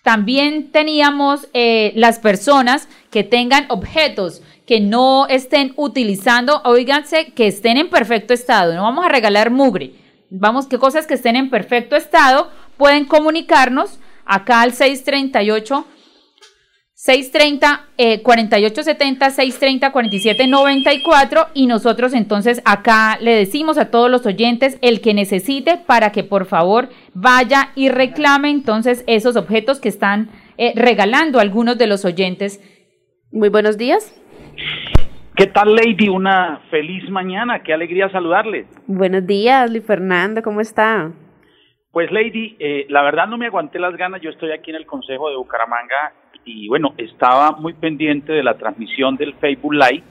[0.03, 7.77] También teníamos eh, las personas que tengan objetos que no estén utilizando, oíganse, que estén
[7.77, 8.75] en perfecto estado.
[8.75, 9.93] No vamos a regalar mugre.
[10.29, 12.49] Vamos, qué cosas que estén en perfecto estado.
[12.77, 15.85] Pueden comunicarnos acá al 638
[17.05, 24.79] 630 eh, 4870 630 4794 y nosotros entonces acá le decimos a todos los oyentes
[24.81, 30.29] el que necesite para que por favor vaya y reclame entonces esos objetos que están
[30.57, 32.59] eh, regalando algunos de los oyentes.
[33.31, 34.11] Muy buenos días.
[35.35, 36.09] ¿Qué tal, Lady?
[36.09, 38.65] Una feliz mañana, qué alegría saludarle.
[38.87, 41.11] Buenos días, Luis Fernando, ¿cómo está?
[41.91, 44.87] Pues, Lady, eh, la verdad no me aguanté las ganas, yo estoy aquí en el
[44.87, 46.13] Consejo de Bucaramanga
[46.45, 50.03] y bueno, estaba muy pendiente de la transmisión del Facebook Live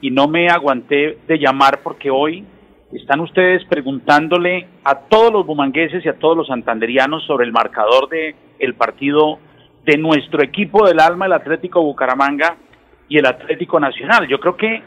[0.00, 2.44] y no me aguanté de llamar porque hoy
[2.92, 8.08] están ustedes preguntándole a todos los bumangueses y a todos los santanderianos sobre el marcador
[8.08, 9.38] de el partido
[9.84, 12.56] de nuestro equipo del alma, el Atlético Bucaramanga
[13.08, 14.26] y el Atlético Nacional.
[14.28, 14.82] Yo creo que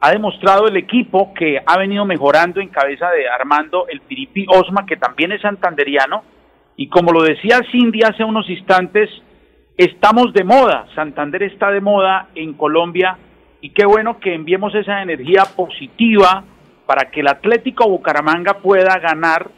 [0.00, 4.84] ha demostrado el equipo que ha venido mejorando en cabeza de Armando el Piripi Osma,
[4.84, 6.22] que también es santanderiano,
[6.76, 9.08] y como lo decía Cindy hace unos instantes,
[9.76, 13.18] estamos de moda, Santander está de moda en Colombia,
[13.60, 16.44] y qué bueno que enviemos esa energía positiva
[16.86, 19.48] para que el Atlético Bucaramanga pueda ganar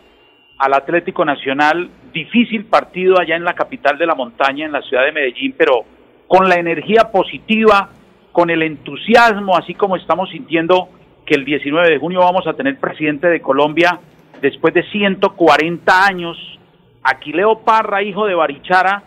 [0.58, 5.04] al Atlético Nacional, difícil partido allá en la capital de la montaña, en la ciudad
[5.04, 5.84] de Medellín, pero
[6.26, 7.90] con la energía positiva,
[8.32, 10.88] con el entusiasmo, así como estamos sintiendo
[11.24, 13.98] que el 19 de junio vamos a tener presidente de Colombia
[14.40, 16.36] después de 140 años.
[17.02, 19.02] Aquileo Parra, hijo de Barichara,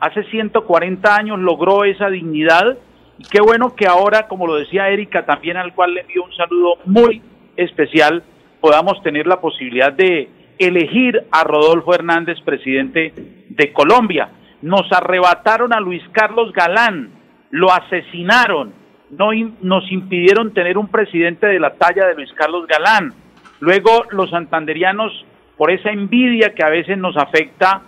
[0.00, 2.76] hace 140 años logró esa dignidad
[3.18, 6.34] y qué bueno que ahora, como lo decía Erika, también al cual le envío un
[6.34, 7.22] saludo muy
[7.56, 8.22] especial,
[8.60, 10.28] podamos tener la posibilidad de
[10.58, 13.12] elegir a Rodolfo Hernández presidente
[13.48, 14.28] de Colombia.
[14.62, 17.10] Nos arrebataron a Luis Carlos Galán,
[17.50, 18.72] lo asesinaron,
[19.10, 19.30] no
[19.62, 23.14] nos impidieron tener un presidente de la talla de Luis Carlos Galán.
[23.60, 25.12] Luego los santanderianos,
[25.56, 27.82] por esa envidia que a veces nos afecta,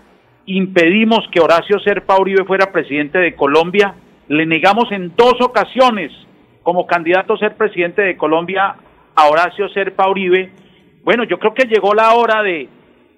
[0.48, 3.94] impedimos que Horacio Serpa Uribe fuera presidente de Colombia,
[4.28, 6.10] le negamos en dos ocasiones
[6.62, 8.74] como candidato a ser presidente de Colombia
[9.14, 10.50] a Horacio Serpa Uribe.
[11.04, 12.68] Bueno, yo creo que llegó la hora de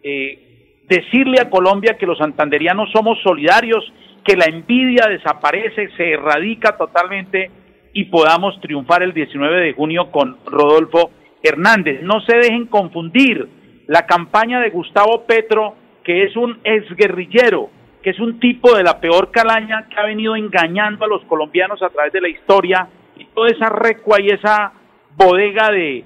[0.02, 3.92] eh, decirle a Colombia que los santanderianos somos solidarios
[4.24, 7.50] que la envidia desaparece, se erradica totalmente
[7.92, 11.10] y podamos triunfar el 19 de junio con Rodolfo
[11.42, 12.02] Hernández.
[12.02, 13.48] No se dejen confundir
[13.86, 17.70] la campaña de Gustavo Petro, que es un exguerrillero,
[18.02, 21.82] que es un tipo de la peor calaña que ha venido engañando a los colombianos
[21.82, 24.72] a través de la historia y toda esa recua y esa
[25.16, 26.04] bodega de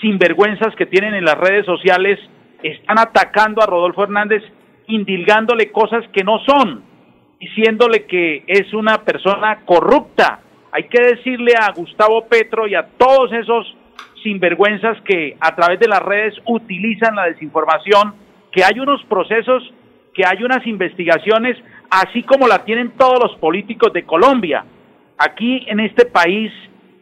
[0.00, 2.18] sinvergüenzas que tienen en las redes sociales
[2.62, 4.42] están atacando a Rodolfo Hernández,
[4.86, 6.94] indilgándole cosas que no son
[7.44, 10.40] diciéndole que es una persona corrupta.
[10.72, 13.76] Hay que decirle a Gustavo Petro y a todos esos
[14.22, 18.14] sinvergüenzas que a través de las redes utilizan la desinformación,
[18.54, 19.62] que hay unos procesos,
[20.14, 21.58] que hay unas investigaciones,
[21.90, 24.64] así como la tienen todos los políticos de Colombia.
[25.18, 26.52] Aquí en este país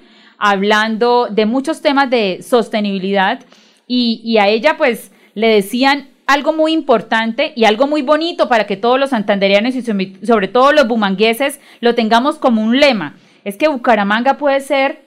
[0.45, 3.39] hablando de muchos temas de sostenibilidad
[3.87, 8.75] y, a ella pues le decían algo muy importante y algo muy bonito para que
[8.75, 13.15] todos los santanderianos y sobre todo los bumangueses lo tengamos como un lema.
[13.45, 15.05] Es que Bucaramanga puede ser,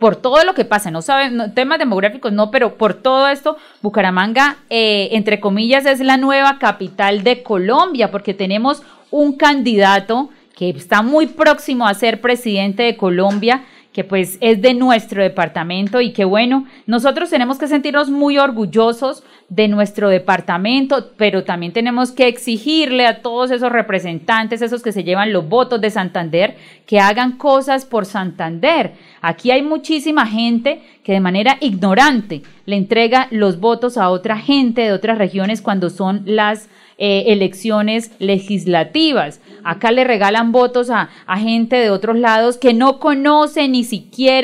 [0.00, 4.56] por todo lo que pasa, no saben, temas demográficos no, pero por todo esto, Bucaramanga,
[4.70, 11.02] eh, entre comillas, es la nueva capital de Colombia, porque tenemos un candidato que está
[11.02, 13.62] muy próximo a ser presidente de Colombia
[13.92, 19.24] que pues es de nuestro departamento y que bueno, nosotros tenemos que sentirnos muy orgullosos
[19.48, 25.02] de nuestro departamento, pero también tenemos que exigirle a todos esos representantes, esos que se
[25.02, 28.92] llevan los votos de Santander, que hagan cosas por Santander.
[29.20, 34.82] Aquí hay muchísima gente que de manera ignorante le entrega los votos a otra gente
[34.82, 36.68] de otras regiones cuando son las
[37.02, 39.40] eh, elecciones legislativas.
[39.64, 44.40] Acá le regalan votos a, a gente de otros lados que no conocen ni siquiera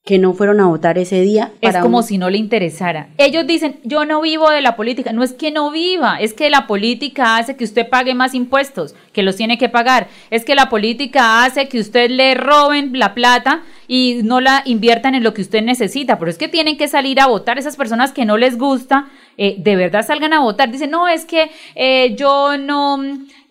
[0.05, 1.51] que no fueron a votar ese día.
[1.61, 3.09] es como si no le interesara.
[3.17, 5.11] Ellos dicen, yo no vivo de la política.
[5.13, 8.95] No es que no viva, es que la política hace que usted pague más impuestos,
[9.13, 10.07] que los tiene que pagar.
[10.31, 15.15] Es que la política hace que usted le roben la plata y no la inviertan
[15.15, 16.17] en lo que usted necesita.
[16.17, 19.55] Pero es que tienen que salir a votar esas personas que no les gusta, eh,
[19.59, 20.71] de verdad salgan a votar.
[20.71, 22.99] Dicen, no, es que eh, yo no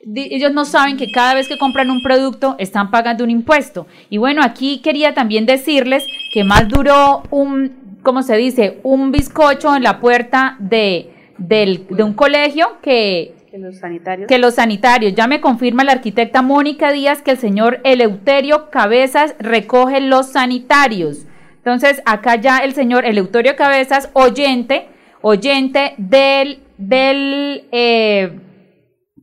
[0.05, 3.87] ellos no saben que cada vez que compran un producto están pagando un impuesto.
[4.11, 8.79] Y bueno, aquí quería también decirles que más duró un, ¿cómo se dice?
[8.83, 14.29] Un bizcocho en la puerta de, de un colegio que, que los sanitarios.
[14.29, 15.15] Que los sanitarios.
[15.15, 21.27] Ya me confirma la arquitecta Mónica Díaz que el señor Eleuterio Cabezas recoge los sanitarios.
[21.57, 24.89] Entonces, acá ya el señor Eleuterio Cabezas, oyente,
[25.23, 28.39] oyente del, del eh,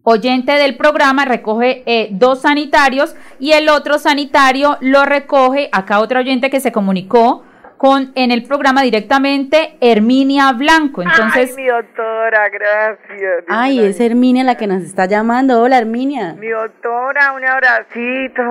[0.06, 6.22] oyente del programa recoge eh, dos sanitarios y el otro sanitario lo recoge, acá otra
[6.22, 7.44] oyente que se comunicó
[7.78, 11.02] con en el programa directamente Herminia Blanco.
[11.02, 13.44] Entonces, Ay, mi doctora, gracias.
[13.48, 15.62] Ay, es Herminia la que nos está llamando.
[15.62, 16.36] Hola, Herminia.
[16.40, 18.42] Mi doctora, un abracito.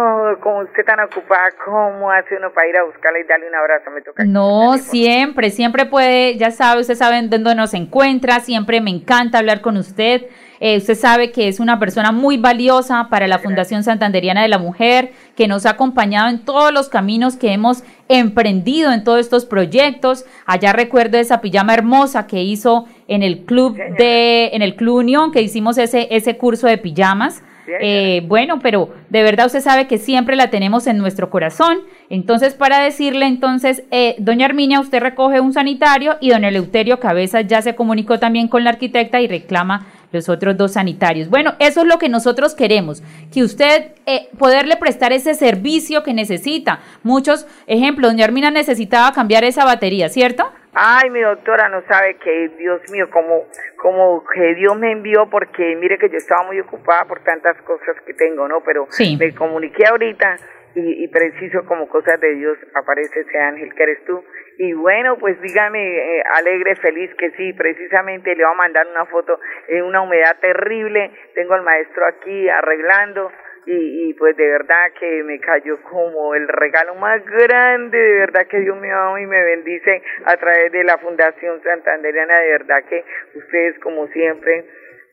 [0.40, 3.90] Como usted tan ocupada, ¿cómo hace uno para ir a buscarla y darle un abrazo?
[3.92, 4.24] Me toca.
[4.24, 9.62] No, siempre, siempre puede, ya sabe, usted sabe dónde nos encuentra, siempre me encanta hablar
[9.62, 10.26] con usted.
[10.60, 14.58] Eh, usted sabe que es una persona muy valiosa para la Fundación Santanderiana de la
[14.58, 19.44] Mujer, que nos ha acompañado en todos los caminos que hemos emprendido en todos estos
[19.44, 20.24] proyectos.
[20.46, 25.32] Allá recuerdo esa pijama hermosa que hizo en el club de, en el Club Unión,
[25.32, 27.42] que hicimos ese, ese curso de pijamas.
[27.80, 31.78] Eh, bueno, pero de verdad usted sabe que siempre la tenemos en nuestro corazón.
[32.10, 37.46] Entonces, para decirle, entonces, eh, doña Arminia, usted recoge un sanitario y don Eleuterio Cabezas
[37.46, 41.28] ya se comunicó también con la arquitecta y reclama los otros dos sanitarios.
[41.28, 43.02] Bueno, eso es lo que nosotros queremos,
[43.32, 46.80] que usted eh, poderle prestar ese servicio que necesita.
[47.02, 50.50] Muchos ejemplos, doña Armina necesitaba cambiar esa batería, ¿cierto?
[50.72, 53.44] Ay, mi doctora no sabe que, Dios mío, como,
[53.76, 57.96] como que Dios me envió, porque mire que yo estaba muy ocupada por tantas cosas
[58.06, 58.60] que tengo, ¿no?
[58.64, 58.88] Pero
[59.18, 60.36] me comuniqué ahorita
[60.74, 64.24] y, y preciso como cosas de Dios aparece ese ángel que eres tú
[64.58, 69.04] y bueno, pues dígame, eh, alegre, feliz que sí, precisamente le voy a mandar una
[69.06, 73.32] foto en una humedad terrible, tengo al maestro aquí arreglando
[73.66, 78.46] y, y pues de verdad que me cayó como el regalo más grande, de verdad
[78.46, 82.84] que Dios me ama y me bendice a través de la Fundación Santanderiana, de verdad
[82.88, 84.66] que ustedes como siempre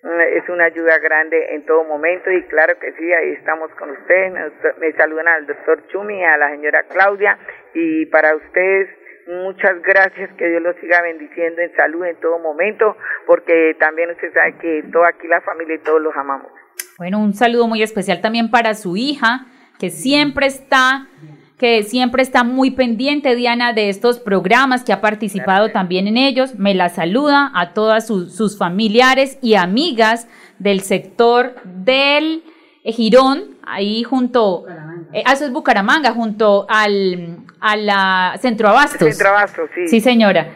[0.04, 3.90] mm, es una ayuda grande en todo momento y claro que sí, ahí estamos con
[3.90, 4.34] ustedes,
[4.80, 7.40] me saludan al doctor Chumi, a la señora Claudia.
[7.74, 8.90] Y para ustedes
[9.28, 12.96] Muchas gracias, que Dios los siga bendiciendo en salud en todo momento,
[13.28, 16.52] porque también usted sabe que toda aquí la familia y todos los amamos.
[16.98, 19.46] Bueno, un saludo muy especial también para su hija,
[19.80, 21.08] que siempre está
[21.58, 26.56] que siempre está muy pendiente, Diana, de estos programas, que ha participado también en ellos.
[26.56, 32.44] Me la saluda a todas sus familiares y amigas del sector del
[32.84, 34.66] Girón, ahí junto,
[35.14, 39.08] eh, eso es Bucaramanga, junto al, a la Centro Abastos.
[39.08, 39.88] Centro Abastos, sí.
[39.88, 40.48] Sí, señora.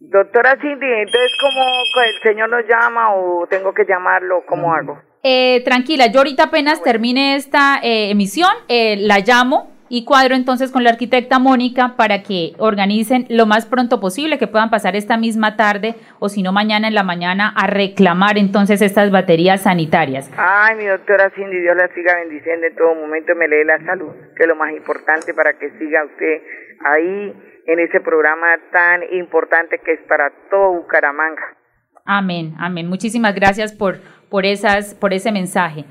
[0.00, 1.64] Doctora Cindy, entonces, ¿cómo
[2.06, 4.42] el señor nos llama o tengo que llamarlo?
[4.46, 4.98] ¿Cómo hago?
[5.22, 10.70] Eh, tranquila, yo ahorita apenas termine esta eh, emisión, eh, la llamo y cuadro entonces
[10.70, 15.16] con la arquitecta Mónica para que organicen lo más pronto posible, que puedan pasar esta
[15.16, 20.30] misma tarde o si no mañana en la mañana a reclamar entonces estas baterías sanitarias.
[20.36, 24.12] Ay, mi doctora Cindy, Dios la siga bendiciendo en todo momento, me lee la salud,
[24.36, 26.42] que es lo más importante para que siga usted
[26.84, 27.34] ahí
[27.66, 31.56] en ese programa tan importante que es para todo Bucaramanga.
[32.04, 32.88] Amén, amén.
[32.88, 33.98] Muchísimas gracias por,
[34.30, 35.84] por, esas, por ese mensaje.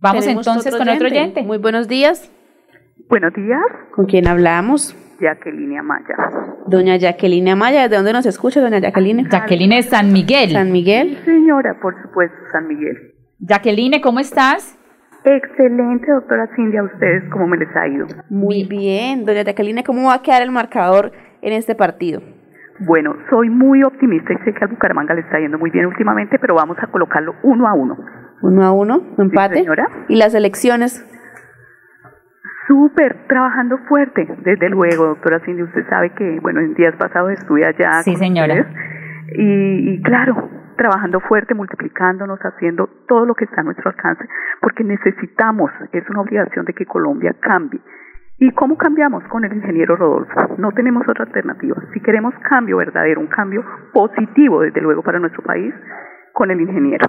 [0.00, 1.42] Vamos entonces con otro oyente.
[1.42, 2.30] Muy buenos días.
[3.10, 3.60] Buenos días.
[3.90, 4.96] ¿Con quién hablamos?
[5.20, 6.14] Jacqueline Amaya.
[6.68, 9.28] Doña Jacqueline Amaya, ¿de dónde nos escucha, doña Jacqueline?
[9.28, 10.50] Jacqueline de San Miguel.
[10.52, 11.18] San Miguel.
[11.24, 13.14] Señora, por supuesto, San Miguel.
[13.40, 14.78] Jacqueline, ¿cómo estás?
[15.24, 18.06] Excelente, doctora Cindy, a ustedes, ¿cómo me les ha ido?
[18.28, 21.10] Muy bien, doña Jacqueline, ¿cómo va a quedar el marcador
[21.42, 22.22] en este partido?
[22.86, 26.38] Bueno, soy muy optimista y sé que al Bucaramanga le está yendo muy bien últimamente,
[26.38, 27.98] pero vamos a colocarlo uno a uno.
[28.40, 29.02] ¿Uno a uno?
[29.18, 29.56] ¿Empate?
[29.56, 29.88] Sí, señora.
[30.08, 31.04] ¿Y las elecciones?
[32.70, 37.66] Súper, trabajando fuerte, desde luego, doctora Cindy, usted sabe que, bueno, en días pasados estuve
[37.66, 37.94] allá.
[38.04, 38.64] Sí, señora.
[39.36, 44.24] Y, y claro, trabajando fuerte, multiplicándonos, haciendo todo lo que está a nuestro alcance,
[44.60, 47.80] porque necesitamos, es una obligación de que Colombia cambie.
[48.38, 49.24] ¿Y cómo cambiamos?
[49.24, 50.54] Con el ingeniero Rodolfo.
[50.58, 51.74] No tenemos otra alternativa.
[51.92, 55.74] Si queremos cambio verdadero, un cambio positivo, desde luego, para nuestro país,
[56.32, 57.04] con el ingeniero.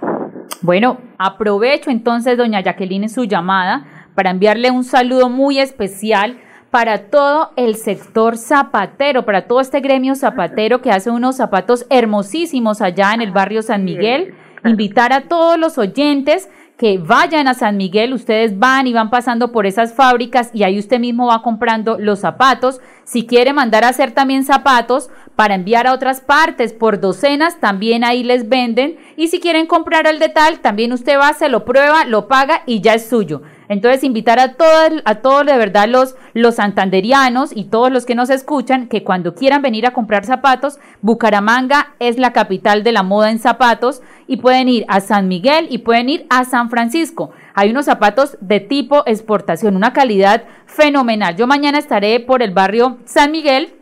[0.62, 3.84] Bueno, aprovecho entonces, doña Jacqueline, su llamada
[4.14, 6.38] para enviarle un saludo muy especial
[6.70, 12.80] para todo el sector zapatero, para todo este gremio zapatero que hace unos zapatos hermosísimos
[12.80, 14.34] allá en el barrio San Miguel.
[14.64, 16.48] Invitar a todos los oyentes
[16.78, 20.78] que vayan a San Miguel, ustedes van y van pasando por esas fábricas y ahí
[20.78, 22.80] usted mismo va comprando los zapatos.
[23.04, 28.02] Si quiere mandar a hacer también zapatos para enviar a otras partes por docenas, también
[28.02, 28.96] ahí les venden.
[29.16, 32.62] Y si quieren comprar el de tal, también usted va, se lo prueba, lo paga
[32.66, 33.42] y ya es suyo.
[33.72, 38.14] Entonces, invitar a todos, a todos de verdad los, los santanderianos y todos los que
[38.14, 43.02] nos escuchan que cuando quieran venir a comprar zapatos, Bucaramanga es la capital de la
[43.02, 47.30] moda en zapatos y pueden ir a San Miguel y pueden ir a San Francisco.
[47.54, 51.34] Hay unos zapatos de tipo exportación, una calidad fenomenal.
[51.36, 53.72] Yo mañana estaré por el barrio San Miguel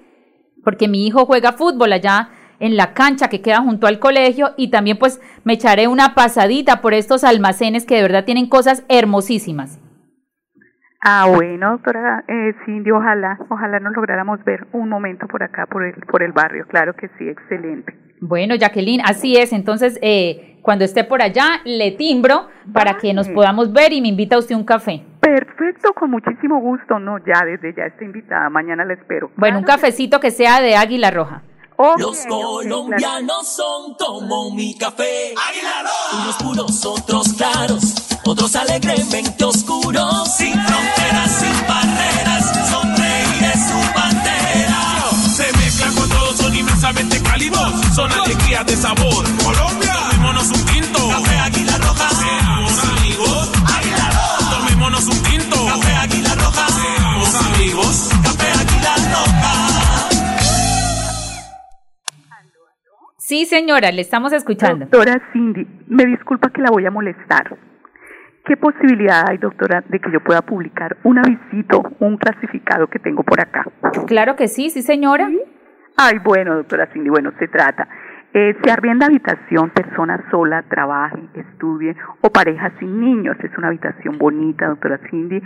[0.62, 2.30] porque mi hijo juega fútbol allá
[2.60, 6.80] en la cancha que queda junto al colegio y también pues me echaré una pasadita
[6.80, 9.80] por estos almacenes que de verdad tienen cosas hermosísimas.
[11.02, 15.82] Ah, bueno, doctora eh, Cindy, ojalá, ojalá nos lográramos ver un momento por acá, por
[15.82, 17.94] el, por el barrio, claro que sí, excelente.
[18.20, 23.30] Bueno, Jacqueline, así es, entonces eh, cuando esté por allá le timbro para que nos
[23.30, 25.02] podamos ver y me invita usted un café.
[25.20, 29.30] Perfecto, con muchísimo gusto, no, ya desde ya está invitada, mañana la espero.
[29.36, 31.42] Bueno, un cafecito que sea de Águila Roja.
[31.82, 35.32] Okay, Los colombianos son como mi café.
[36.12, 40.28] Unos puros, otros claros, otros alegremente oscuros.
[40.36, 45.08] Sin fronteras, sin barreras, sonreír es su bandera.
[45.34, 47.72] Se mezclan con todos, son inmensamente cálidos.
[47.94, 49.24] Son alegrías de sabor.
[49.42, 51.08] Colombia, tomémonos un tinto.
[51.08, 52.10] Café Águila Roja.
[52.10, 53.48] Seamos amigos.
[53.74, 54.50] Águila Roja.
[54.50, 55.29] Tomémonos un tinto.
[63.30, 64.86] Sí, señora, le estamos escuchando.
[64.86, 67.56] Doctora Cindy, me disculpa que la voy a molestar.
[68.44, 73.22] ¿Qué posibilidad hay, doctora, de que yo pueda publicar un avisito, un clasificado que tengo
[73.22, 73.64] por acá?
[74.08, 75.28] Claro que sí, sí, señora.
[75.28, 75.40] ¿Sí?
[75.96, 77.86] Ay, bueno, doctora Cindy, bueno, se trata.
[78.34, 83.36] Eh, se arrienda habitación, persona sola, trabaje, estudie o pareja sin niños.
[83.44, 85.40] Es una habitación bonita, doctora Cindy,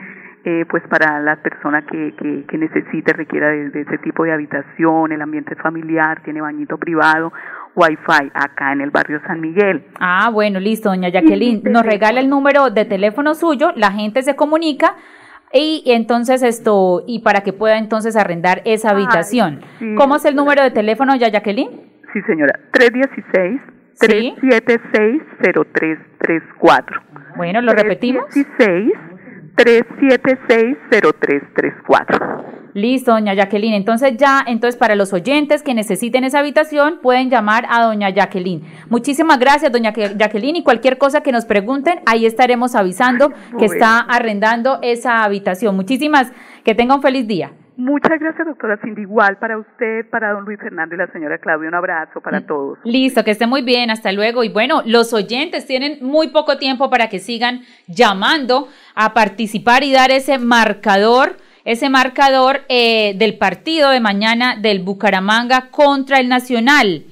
[0.47, 4.33] eh, pues para la persona que, que, que necesite, requiera de, de, ese tipo de
[4.33, 7.33] habitación, el ambiente familiar, tiene bañito privado,
[7.75, 9.85] wifi acá en el barrio San Miguel.
[9.99, 11.63] Ah, bueno, listo, doña Jacqueline.
[11.65, 14.95] Nos regala el número de teléfono suyo, la gente se comunica
[15.53, 19.61] y, entonces esto, y para que pueda entonces arrendar esa habitación.
[19.63, 21.71] Ay, sí, ¿Cómo es el número de teléfono, doña Jacqueline?
[22.13, 23.61] Sí, señora, 316
[24.01, 27.03] 376 0334.
[27.37, 28.25] Bueno, lo repetimos.
[28.31, 29.14] 316
[29.57, 32.45] 376 0334.
[32.75, 33.75] Listo, doña Jacqueline.
[33.75, 38.65] Entonces ya, entonces para los oyentes que necesiten esa habitación, pueden llamar a doña Jacqueline.
[38.89, 43.65] Muchísimas gracias, doña Jacqueline, y cualquier cosa que nos pregunten, ahí estaremos avisando Ay, que
[43.67, 45.77] está arrendando esa habitación.
[45.77, 46.33] Muchísimas,
[46.65, 47.53] que tenga un feliz día.
[47.77, 49.03] Muchas gracias, doctora Cindy.
[49.03, 51.69] Igual para usted, para don Luis Fernando y la señora Claudia.
[51.69, 52.79] Un abrazo para todos.
[52.85, 53.91] Listo, que esté muy bien.
[53.91, 54.45] Hasta luego.
[54.45, 59.93] Y bueno, los oyentes tienen muy poco tiempo para que sigan llamando a participar y
[59.93, 67.05] dar ese marcador ese marcador eh, del partido de mañana del Bucaramanga contra el Nacional.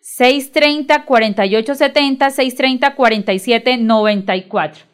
[0.00, 4.84] 630 4870 630 4794.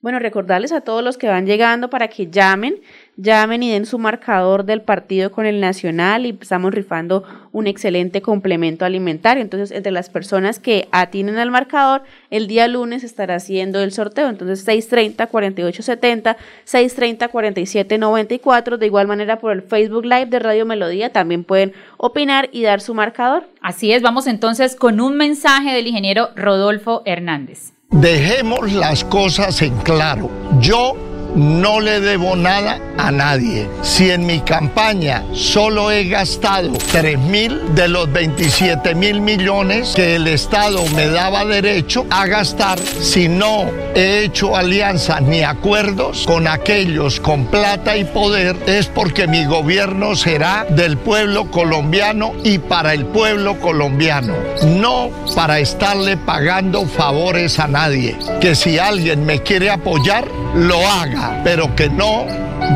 [0.00, 2.76] Bueno, recordarles a todos los que van llegando para que llamen,
[3.16, 8.22] llamen y den su marcador del partido con el Nacional y estamos rifando un excelente
[8.22, 9.42] complemento alimentario.
[9.42, 14.28] Entonces, entre las personas que atienden al marcador, el día lunes estará haciendo el sorteo.
[14.28, 18.78] Entonces, 630 4870, 630 4794.
[18.78, 22.80] De igual manera, por el Facebook Live de Radio Melodía también pueden opinar y dar
[22.80, 23.48] su marcador.
[23.60, 27.72] Así es, vamos entonces con un mensaje del ingeniero Rodolfo Hernández.
[27.90, 30.28] Dejemos las cosas en claro.
[30.58, 33.68] Yo no le debo nada a nadie.
[33.82, 40.16] Si en mi campaña solo he gastado 3 mil de los 27 mil millones que
[40.16, 46.46] el Estado me daba derecho a gastar, si no he hecho alianzas ni acuerdos con
[46.48, 52.94] aquellos con plata y poder, es porque mi gobierno será del pueblo colombiano y para
[52.94, 54.34] el pueblo colombiano,
[54.66, 58.16] no para estarle pagando favores a nadie.
[58.40, 62.26] Que si alguien me quiere apoyar, lo haga, pero que no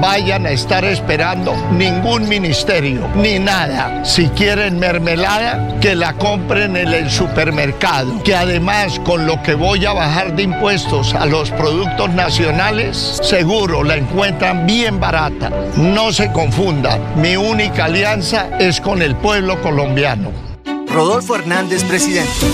[0.00, 4.04] vayan a estar esperando ningún ministerio ni nada.
[4.04, 8.22] Si quieren mermelada, que la compren en el supermercado.
[8.22, 13.82] Que además con lo que voy a bajar de impuestos a los productos nacionales, seguro
[13.82, 15.50] la encuentran bien barata.
[15.76, 20.30] No se confundan, mi única alianza es con el pueblo colombiano.
[20.90, 22.46] Rodolfo Hernández, presidente.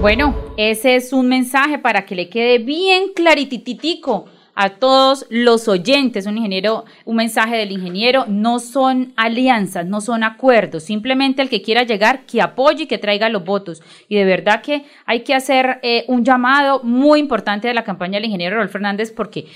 [0.00, 0.34] Bueno,
[0.68, 6.36] ese es un mensaje para que le quede bien clarititico a todos los oyentes, un
[6.36, 11.84] ingeniero, un mensaje del ingeniero, no son alianzas, no son acuerdos, simplemente el que quiera
[11.84, 13.82] llegar, que apoye y que traiga los votos.
[14.06, 18.18] Y de verdad que hay que hacer eh, un llamado muy importante de la campaña
[18.18, 19.46] del ingeniero Rolf Fernández porque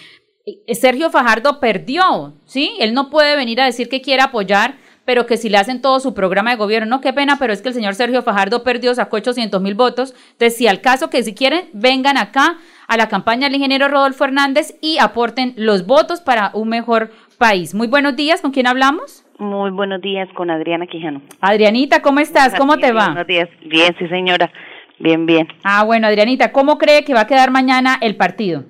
[0.47, 2.73] eh, Sergio Fajardo perdió, ¿sí?
[2.81, 6.01] Él no puede venir a decir que quiere apoyar pero que si le hacen todo
[6.01, 8.95] su programa de gobierno, no, qué pena, pero es que el señor Sergio Fajardo perdió,
[8.95, 10.15] sacó 800 mil votos.
[10.33, 14.25] Entonces, si al caso que si quieren, vengan acá a la campaña del ingeniero Rodolfo
[14.25, 17.75] Hernández y aporten los votos para un mejor país.
[17.75, 19.25] Muy buenos días, ¿con quién hablamos?
[19.39, 21.21] Muy buenos días, con Adriana Quijano.
[21.41, 22.55] Adrianita, ¿cómo estás?
[22.55, 23.07] ¿Cómo te va?
[23.07, 24.51] Buenos días, bien, sí señora,
[24.99, 25.49] bien, bien.
[25.65, 28.65] Ah, bueno, Adrianita, ¿cómo cree que va a quedar mañana el partido?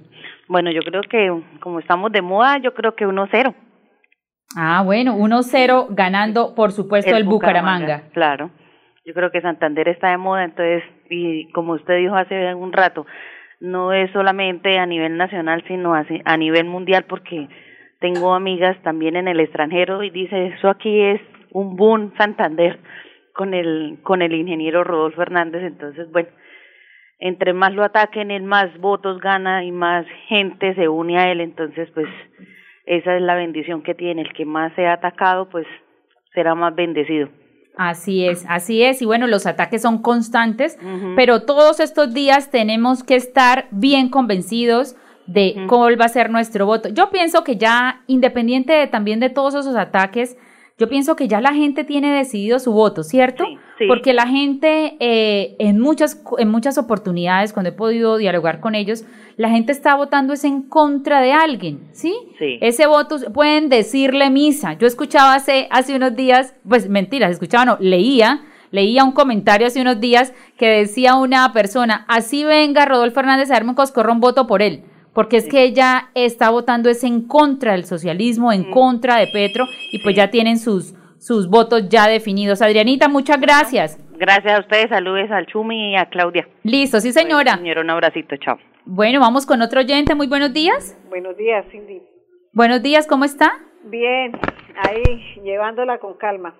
[0.49, 3.55] Bueno, yo creo que como estamos de moda, yo creo que 1-0.
[4.57, 8.05] Ah, bueno, 1-0 ganando, por supuesto, el, Bucaramanga.
[8.13, 8.51] Claro.
[9.05, 13.07] Yo creo que Santander está de moda, entonces, y como usted dijo hace un rato,
[13.61, 17.49] no es solamente a nivel nacional, sino a, nivel mundial, porque
[18.01, 22.79] tengo amigas también en el extranjero y dice, eso aquí es un boom Santander
[23.33, 26.29] con el, con el ingeniero Rodolfo Hernández, entonces, bueno,
[27.19, 31.41] entre más lo ataquen, él más votos gana y más gente se une a él,
[31.41, 32.09] entonces, pues,
[32.87, 35.67] esa es la bendición que tiene, el que más sea atacado, pues
[36.35, 37.29] será más bendecido.
[37.77, 39.03] Así es, así es.
[39.03, 40.79] Y bueno, los ataques son constantes,
[41.17, 46.67] pero todos estos días tenemos que estar bien convencidos de cuál va a ser nuestro
[46.67, 46.89] voto.
[46.91, 50.37] Yo pienso que ya, independiente de, también de todos esos ataques,
[50.79, 53.45] yo pienso que ya la gente tiene decidido su voto, ¿cierto?
[53.89, 59.05] Porque la gente eh, en, muchas, en muchas oportunidades, cuando he podido dialogar con ellos,
[59.37, 62.15] la gente está votando es en contra de alguien, ¿sí?
[62.39, 62.59] Sí.
[62.61, 64.75] Ese voto pueden decirle misa.
[64.75, 69.81] Yo escuchaba hace, hace unos días, pues mentiras, escuchaba, no, leía, leía un comentario hace
[69.81, 74.47] unos días que decía una persona, así venga Rodolfo Hernández a darme un coscorrón, voto
[74.47, 79.17] por él porque es que ella está votando es en contra del socialismo, en contra
[79.17, 80.95] de Petro, y pues ya tienen sus,
[81.25, 82.61] sus votos ya definidos.
[82.61, 83.99] Adrianita, muchas gracias.
[84.19, 86.47] Gracias a ustedes, saludos al Chumi y a Claudia.
[86.63, 87.57] Listo, sí señora.
[87.57, 88.59] señora, un abracito, chao.
[88.85, 90.99] Bueno, vamos con otro oyente, muy buenos días.
[91.09, 92.03] Buenos días, Cindy.
[92.53, 93.59] Buenos días, ¿cómo está?
[93.85, 94.33] Bien,
[94.77, 96.55] ahí, llevándola con calma.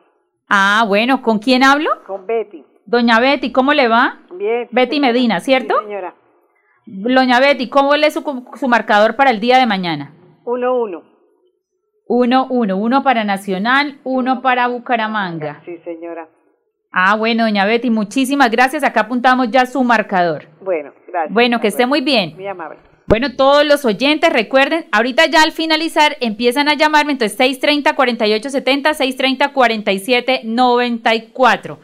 [0.49, 1.91] Ah, bueno, ¿con quién hablo?
[2.07, 2.65] Con Betty.
[2.87, 4.21] Doña Betty, ¿cómo le va?
[4.33, 4.69] Bien.
[4.71, 5.75] Betty Medina, ¿cierto?
[5.81, 6.15] Sí, señora.
[6.87, 8.23] Doña Betty, ¿cómo lee su,
[8.55, 10.15] su marcador para el día de mañana?
[10.45, 10.45] 1-1.
[10.45, 11.14] 1-1, uno
[13.03, 15.63] para Nacional, uno para Bucaramanga.
[15.65, 16.29] Sí, señora.
[16.93, 18.85] Ah, bueno, doña Betty, muchísimas gracias.
[18.85, 20.47] Acá apuntamos ya su marcador.
[20.61, 21.35] Bueno, gracias.
[21.35, 22.35] Bueno, que esté muy bien.
[22.37, 22.79] Muy amable.
[23.07, 31.79] Bueno, todos los oyentes, recuerden, ahorita ya al finalizar empiezan a llamarme, entonces 630-4870, 630-4794.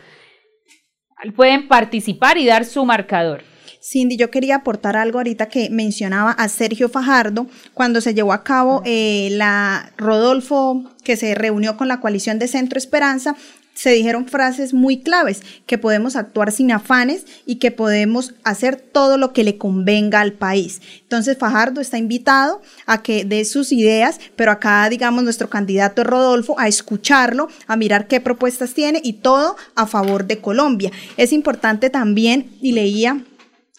[1.36, 3.42] Pueden participar y dar su marcador.
[3.82, 8.44] Cindy, yo quería aportar algo ahorita que mencionaba a Sergio Fajardo cuando se llevó a
[8.44, 13.36] cabo eh, la Rodolfo que se reunió con la coalición de Centro Esperanza
[13.80, 19.16] se dijeron frases muy claves, que podemos actuar sin afanes y que podemos hacer todo
[19.16, 20.82] lo que le convenga al país.
[21.00, 26.58] Entonces Fajardo está invitado a que dé sus ideas, pero acá, digamos, nuestro candidato Rodolfo,
[26.58, 30.92] a escucharlo, a mirar qué propuestas tiene y todo a favor de Colombia.
[31.16, 33.24] Es importante también, y leía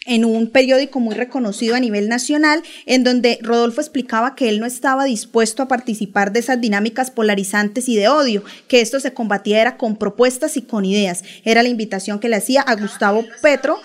[0.05, 4.65] en un periódico muy reconocido a nivel nacional, en donde Rodolfo explicaba que él no
[4.65, 9.61] estaba dispuesto a participar de esas dinámicas polarizantes y de odio, que esto se combatía
[9.61, 11.23] era con propuestas y con ideas.
[11.43, 13.79] Era la invitación que le hacía a Gustavo Petro,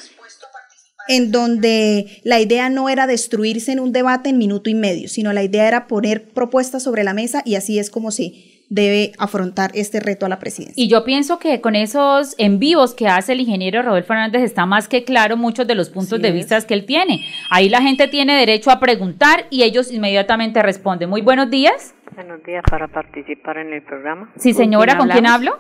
[1.09, 5.33] en donde la idea no era destruirse en un debate en minuto y medio, sino
[5.33, 9.71] la idea era poner propuestas sobre la mesa y así es como se debe afrontar
[9.75, 10.75] este reto a la presidencia.
[10.83, 14.67] Y yo pienso que con esos en vivos que hace el ingeniero Rodolfo Fernández está
[14.67, 17.25] más que claro muchos de los puntos de vista que él tiene.
[17.51, 21.11] Ahí la gente tiene derecho a preguntar y ellos inmediatamente responden.
[21.11, 21.95] Muy buenos días.
[22.15, 24.33] Buenos días para participar en el programa.
[24.37, 25.59] Sí, señora, ¿con quién, hablo?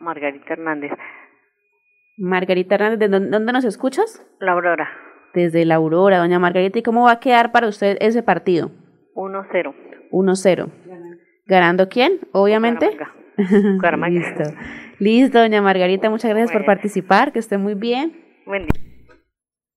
[0.00, 0.92] Margarita Hernández.
[2.16, 4.24] Margarita Hernández, ¿de dónde nos escuchas?
[4.40, 4.88] La Aurora.
[5.34, 6.78] Desde La Aurora, doña Margarita.
[6.78, 8.70] ¿Y cómo va a quedar para usted ese partido?
[9.14, 9.74] 1-0.
[10.10, 10.70] 1-0.
[11.48, 12.20] ¿Ganando quién?
[12.32, 12.90] Obviamente.
[13.38, 14.42] Listo.
[14.98, 18.12] Listo, doña Margarita, muchas gracias por participar, que esté muy bien.
[18.44, 18.66] Buen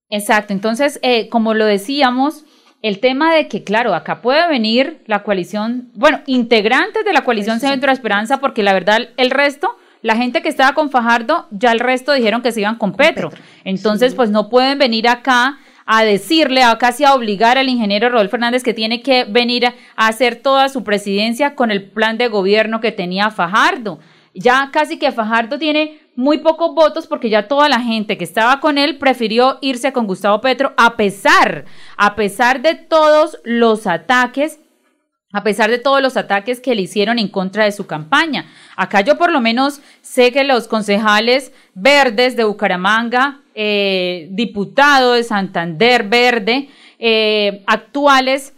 [0.09, 2.45] Exacto, entonces, eh, como lo decíamos,
[2.81, 7.61] el tema de que, claro, acá puede venir la coalición, bueno, integrantes de la coalición
[7.61, 11.71] Centro de Esperanza, porque la verdad, el resto, la gente que estaba con Fajardo, ya
[11.71, 13.29] el resto dijeron que se iban con Petro.
[13.63, 18.31] Entonces, pues no pueden venir acá a decirle, a casi a obligar al ingeniero Rodolfo
[18.31, 19.73] Fernández que tiene que venir a
[20.07, 23.99] hacer toda su presidencia con el plan de gobierno que tenía Fajardo.
[24.33, 28.59] Ya casi que Fajardo tiene muy pocos votos porque ya toda la gente que estaba
[28.59, 31.65] con él prefirió irse con Gustavo Petro a pesar,
[31.97, 34.59] a pesar de todos los ataques
[35.33, 38.45] a pesar de todos los ataques que le hicieron en contra de su campaña.
[38.75, 45.23] Acá yo por lo menos sé que los concejales verdes de Bucaramanga eh, diputado de
[45.23, 48.53] Santander Verde, eh, actuales,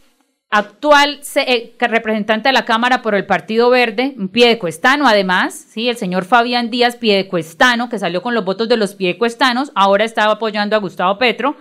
[0.52, 5.90] actual eh, representante de la Cámara por el Partido Verde, un piedecuestano además, ¿sí?
[5.90, 10.34] el señor Fabián Díaz Piedecuestano, que salió con los votos de los piedecuestanos, ahora estaba
[10.34, 11.56] apoyando a Gustavo Petro.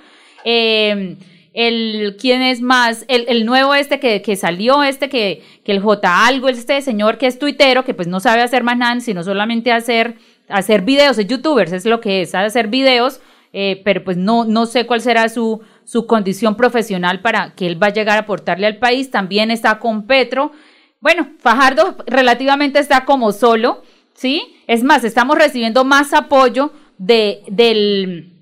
[0.45, 6.27] el quién es más, el, nuevo este que, que, salió, este que, que el J
[6.27, 9.73] algo, este señor que es tuitero, que pues no sabe hacer más nada, sino solamente
[9.73, 10.17] hacer
[10.49, 13.21] hacer videos, es youtubers, es lo que es, hacer videos,
[13.53, 17.83] eh, pero pues no, no sé cuál será su, su condición profesional para que él
[17.83, 19.11] va a llegar a aportarle al país.
[19.11, 20.53] También está con Petro.
[21.01, 23.83] Bueno, Fajardo relativamente está como solo,
[24.15, 24.57] ¿sí?
[24.67, 28.33] Es más, estamos recibiendo más apoyo de, del,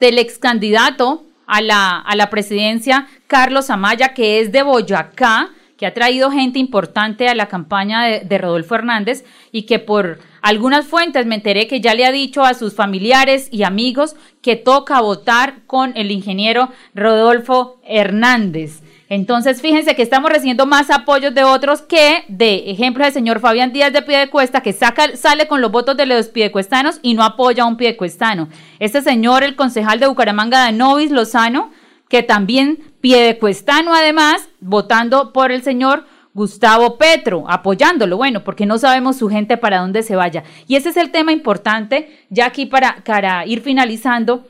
[0.00, 5.50] del ex candidato a la, a la presidencia, Carlos Amaya, que es de Boyacá,
[5.84, 9.22] que ha traído gente importante a la campaña de, Rodolfo Hernández
[9.52, 13.50] y que por algunas fuentes me enteré que ya le ha dicho a sus familiares
[13.52, 18.80] y amigos que toca votar con el ingeniero Rodolfo Hernández.
[19.10, 23.74] Entonces, fíjense que estamos recibiendo más apoyos de otros que de ejemplo del señor Fabián
[23.74, 27.64] Díaz de Piedecuesta, que saca, sale con los votos de los piedecuestanos y no apoya
[27.64, 28.48] a un piedecuestano.
[28.78, 31.72] Este señor, el concejal de Bucaramanga, Danovis Lozano,
[32.08, 39.16] que también piedecuestano además, votando por el señor Gustavo Petro, apoyándolo, bueno, porque no sabemos
[39.16, 40.42] su gente para dónde se vaya.
[40.66, 44.44] Y ese es el tema importante, ya aquí para, para ir finalizando,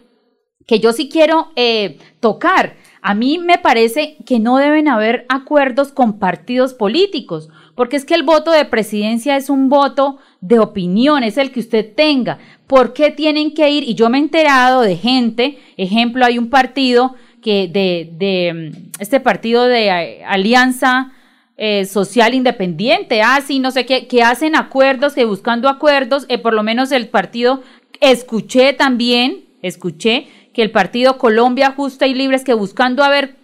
[0.67, 2.77] que yo sí quiero eh, tocar.
[3.03, 8.15] A mí me parece que no deben haber acuerdos con partidos políticos, porque es que
[8.15, 12.39] el voto de presidencia es un voto de opinión, es el que usted tenga.
[12.67, 13.85] ¿Por qué tienen que ir?
[13.87, 17.15] Y yo me he enterado de gente, ejemplo, hay un partido
[17.45, 21.13] que de, de este partido de eh, Alianza
[21.59, 26.39] eh, social independiente, así, ah, no sé qué, que hacen acuerdos, que buscando acuerdos, eh,
[26.39, 27.63] por lo menos el partido,
[28.01, 33.37] escuché también, escuché que el partido Colombia Justa y Libre es que buscando a ver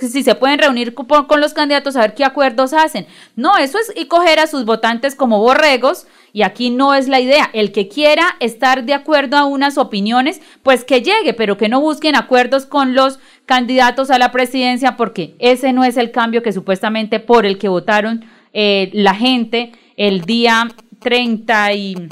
[0.00, 3.06] si se pueden reunir con, los candidatos a ver qué acuerdos hacen.
[3.36, 7.20] No, eso es y coger a sus votantes como borregos y aquí no es la
[7.20, 7.48] idea.
[7.52, 11.80] El que quiera estar de acuerdo a unas opiniones, pues que llegue, pero que no
[11.80, 16.52] busquen acuerdos con los candidatos a la presidencia porque ese no es el cambio que
[16.52, 20.68] supuestamente por el que votaron eh, la gente el día
[20.98, 22.08] 30 y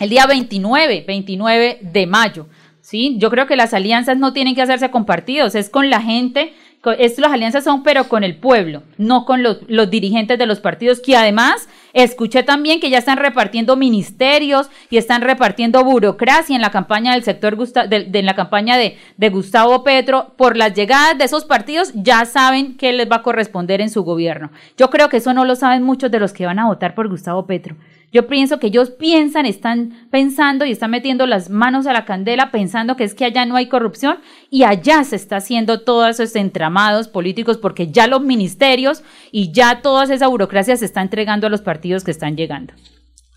[0.00, 2.46] el día 29, 29 de mayo.
[2.80, 3.16] ¿sí?
[3.18, 6.54] Yo creo que las alianzas no tienen que hacerse con partidos, es con la gente
[6.98, 9.60] esto, las alianzas son pero con el pueblo, no con los,
[9.90, 15.20] dirigentes de los partidos, que además escuché también que ya están repartiendo ministerios y están
[15.20, 20.32] repartiendo burocracia en la campaña del sector, de, en la campaña de, de Gustavo Petro,
[20.36, 24.02] por las llegadas de esos partidos, ya saben qué les va a corresponder en su
[24.02, 24.50] gobierno.
[24.78, 27.08] Yo creo que eso no lo saben muchos de los que van a votar por
[27.08, 27.76] Gustavo Petro.
[28.12, 32.50] Yo pienso que ellos piensan, están pensando y están metiendo las manos a la candela
[32.50, 34.18] pensando que es que allá no hay corrupción
[34.50, 39.80] y allá se está haciendo todos esos entramados políticos porque ya los ministerios y ya
[39.80, 42.74] toda esa burocracia se está entregando a los partidos que están llegando.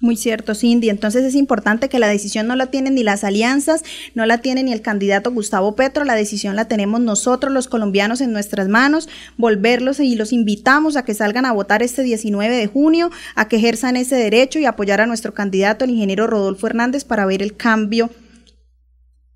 [0.04, 0.89] Muy cierto, Cindy.
[0.89, 3.86] Entonces es importante que la decisión no la tienen ni las alianzas,
[4.16, 8.20] no la tiene ni el candidato Gustavo Petro, la decisión la tenemos nosotros los colombianos
[8.20, 12.68] en nuestras manos, volverlos y los invitamos a que salgan a votar este 19 de
[12.68, 17.06] junio, a que ejerzan ese derecho y apoyar a nuestro candidato, el ingeniero Rodolfo Hernández,
[17.06, 18.10] para ver el cambio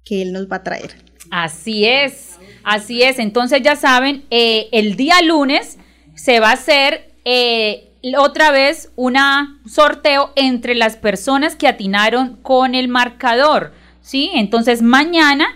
[0.04, 0.96] que él nos va a traer.
[1.32, 2.32] Así es,
[2.66, 3.20] así es.
[3.20, 5.78] Entonces ya saben, eh, el día lunes
[6.14, 7.16] se va a hacer...
[7.24, 7.87] Eh,
[8.18, 9.16] otra vez un
[9.68, 14.32] sorteo entre las personas que atinaron con el marcador, ¿sí?
[14.34, 15.48] Entonces mañana,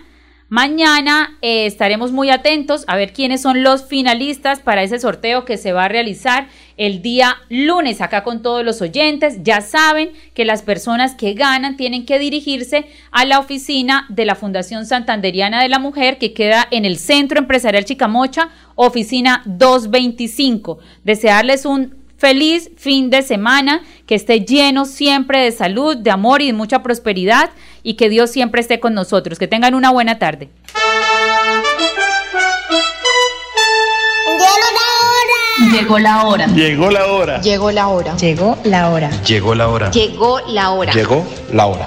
[0.48, 5.56] mañana eh, estaremos muy atentos a ver quiénes son los finalistas para ese sorteo que
[5.56, 9.38] se va a realizar el día lunes acá con todos los oyentes.
[9.42, 14.34] Ya saben que las personas que ganan tienen que dirigirse a la oficina de la
[14.34, 20.78] Fundación Santanderiana de la Mujer que queda en el Centro Empresarial Chicamocha, oficina 225.
[21.04, 26.46] Desearles un Feliz fin de semana, que esté lleno siempre de salud, de amor y
[26.46, 27.50] de mucha prosperidad
[27.82, 29.40] y que Dios siempre esté con nosotros.
[29.40, 30.48] Que tengan una buena tarde.
[35.72, 36.46] Llegó la hora.
[36.46, 37.40] Llegó la hora.
[37.40, 38.16] Llegó la hora.
[38.16, 39.10] Llegó la hora.
[39.24, 39.90] Llegó la hora.
[39.90, 40.92] Llegó la hora.
[40.92, 41.86] Llegó la hora.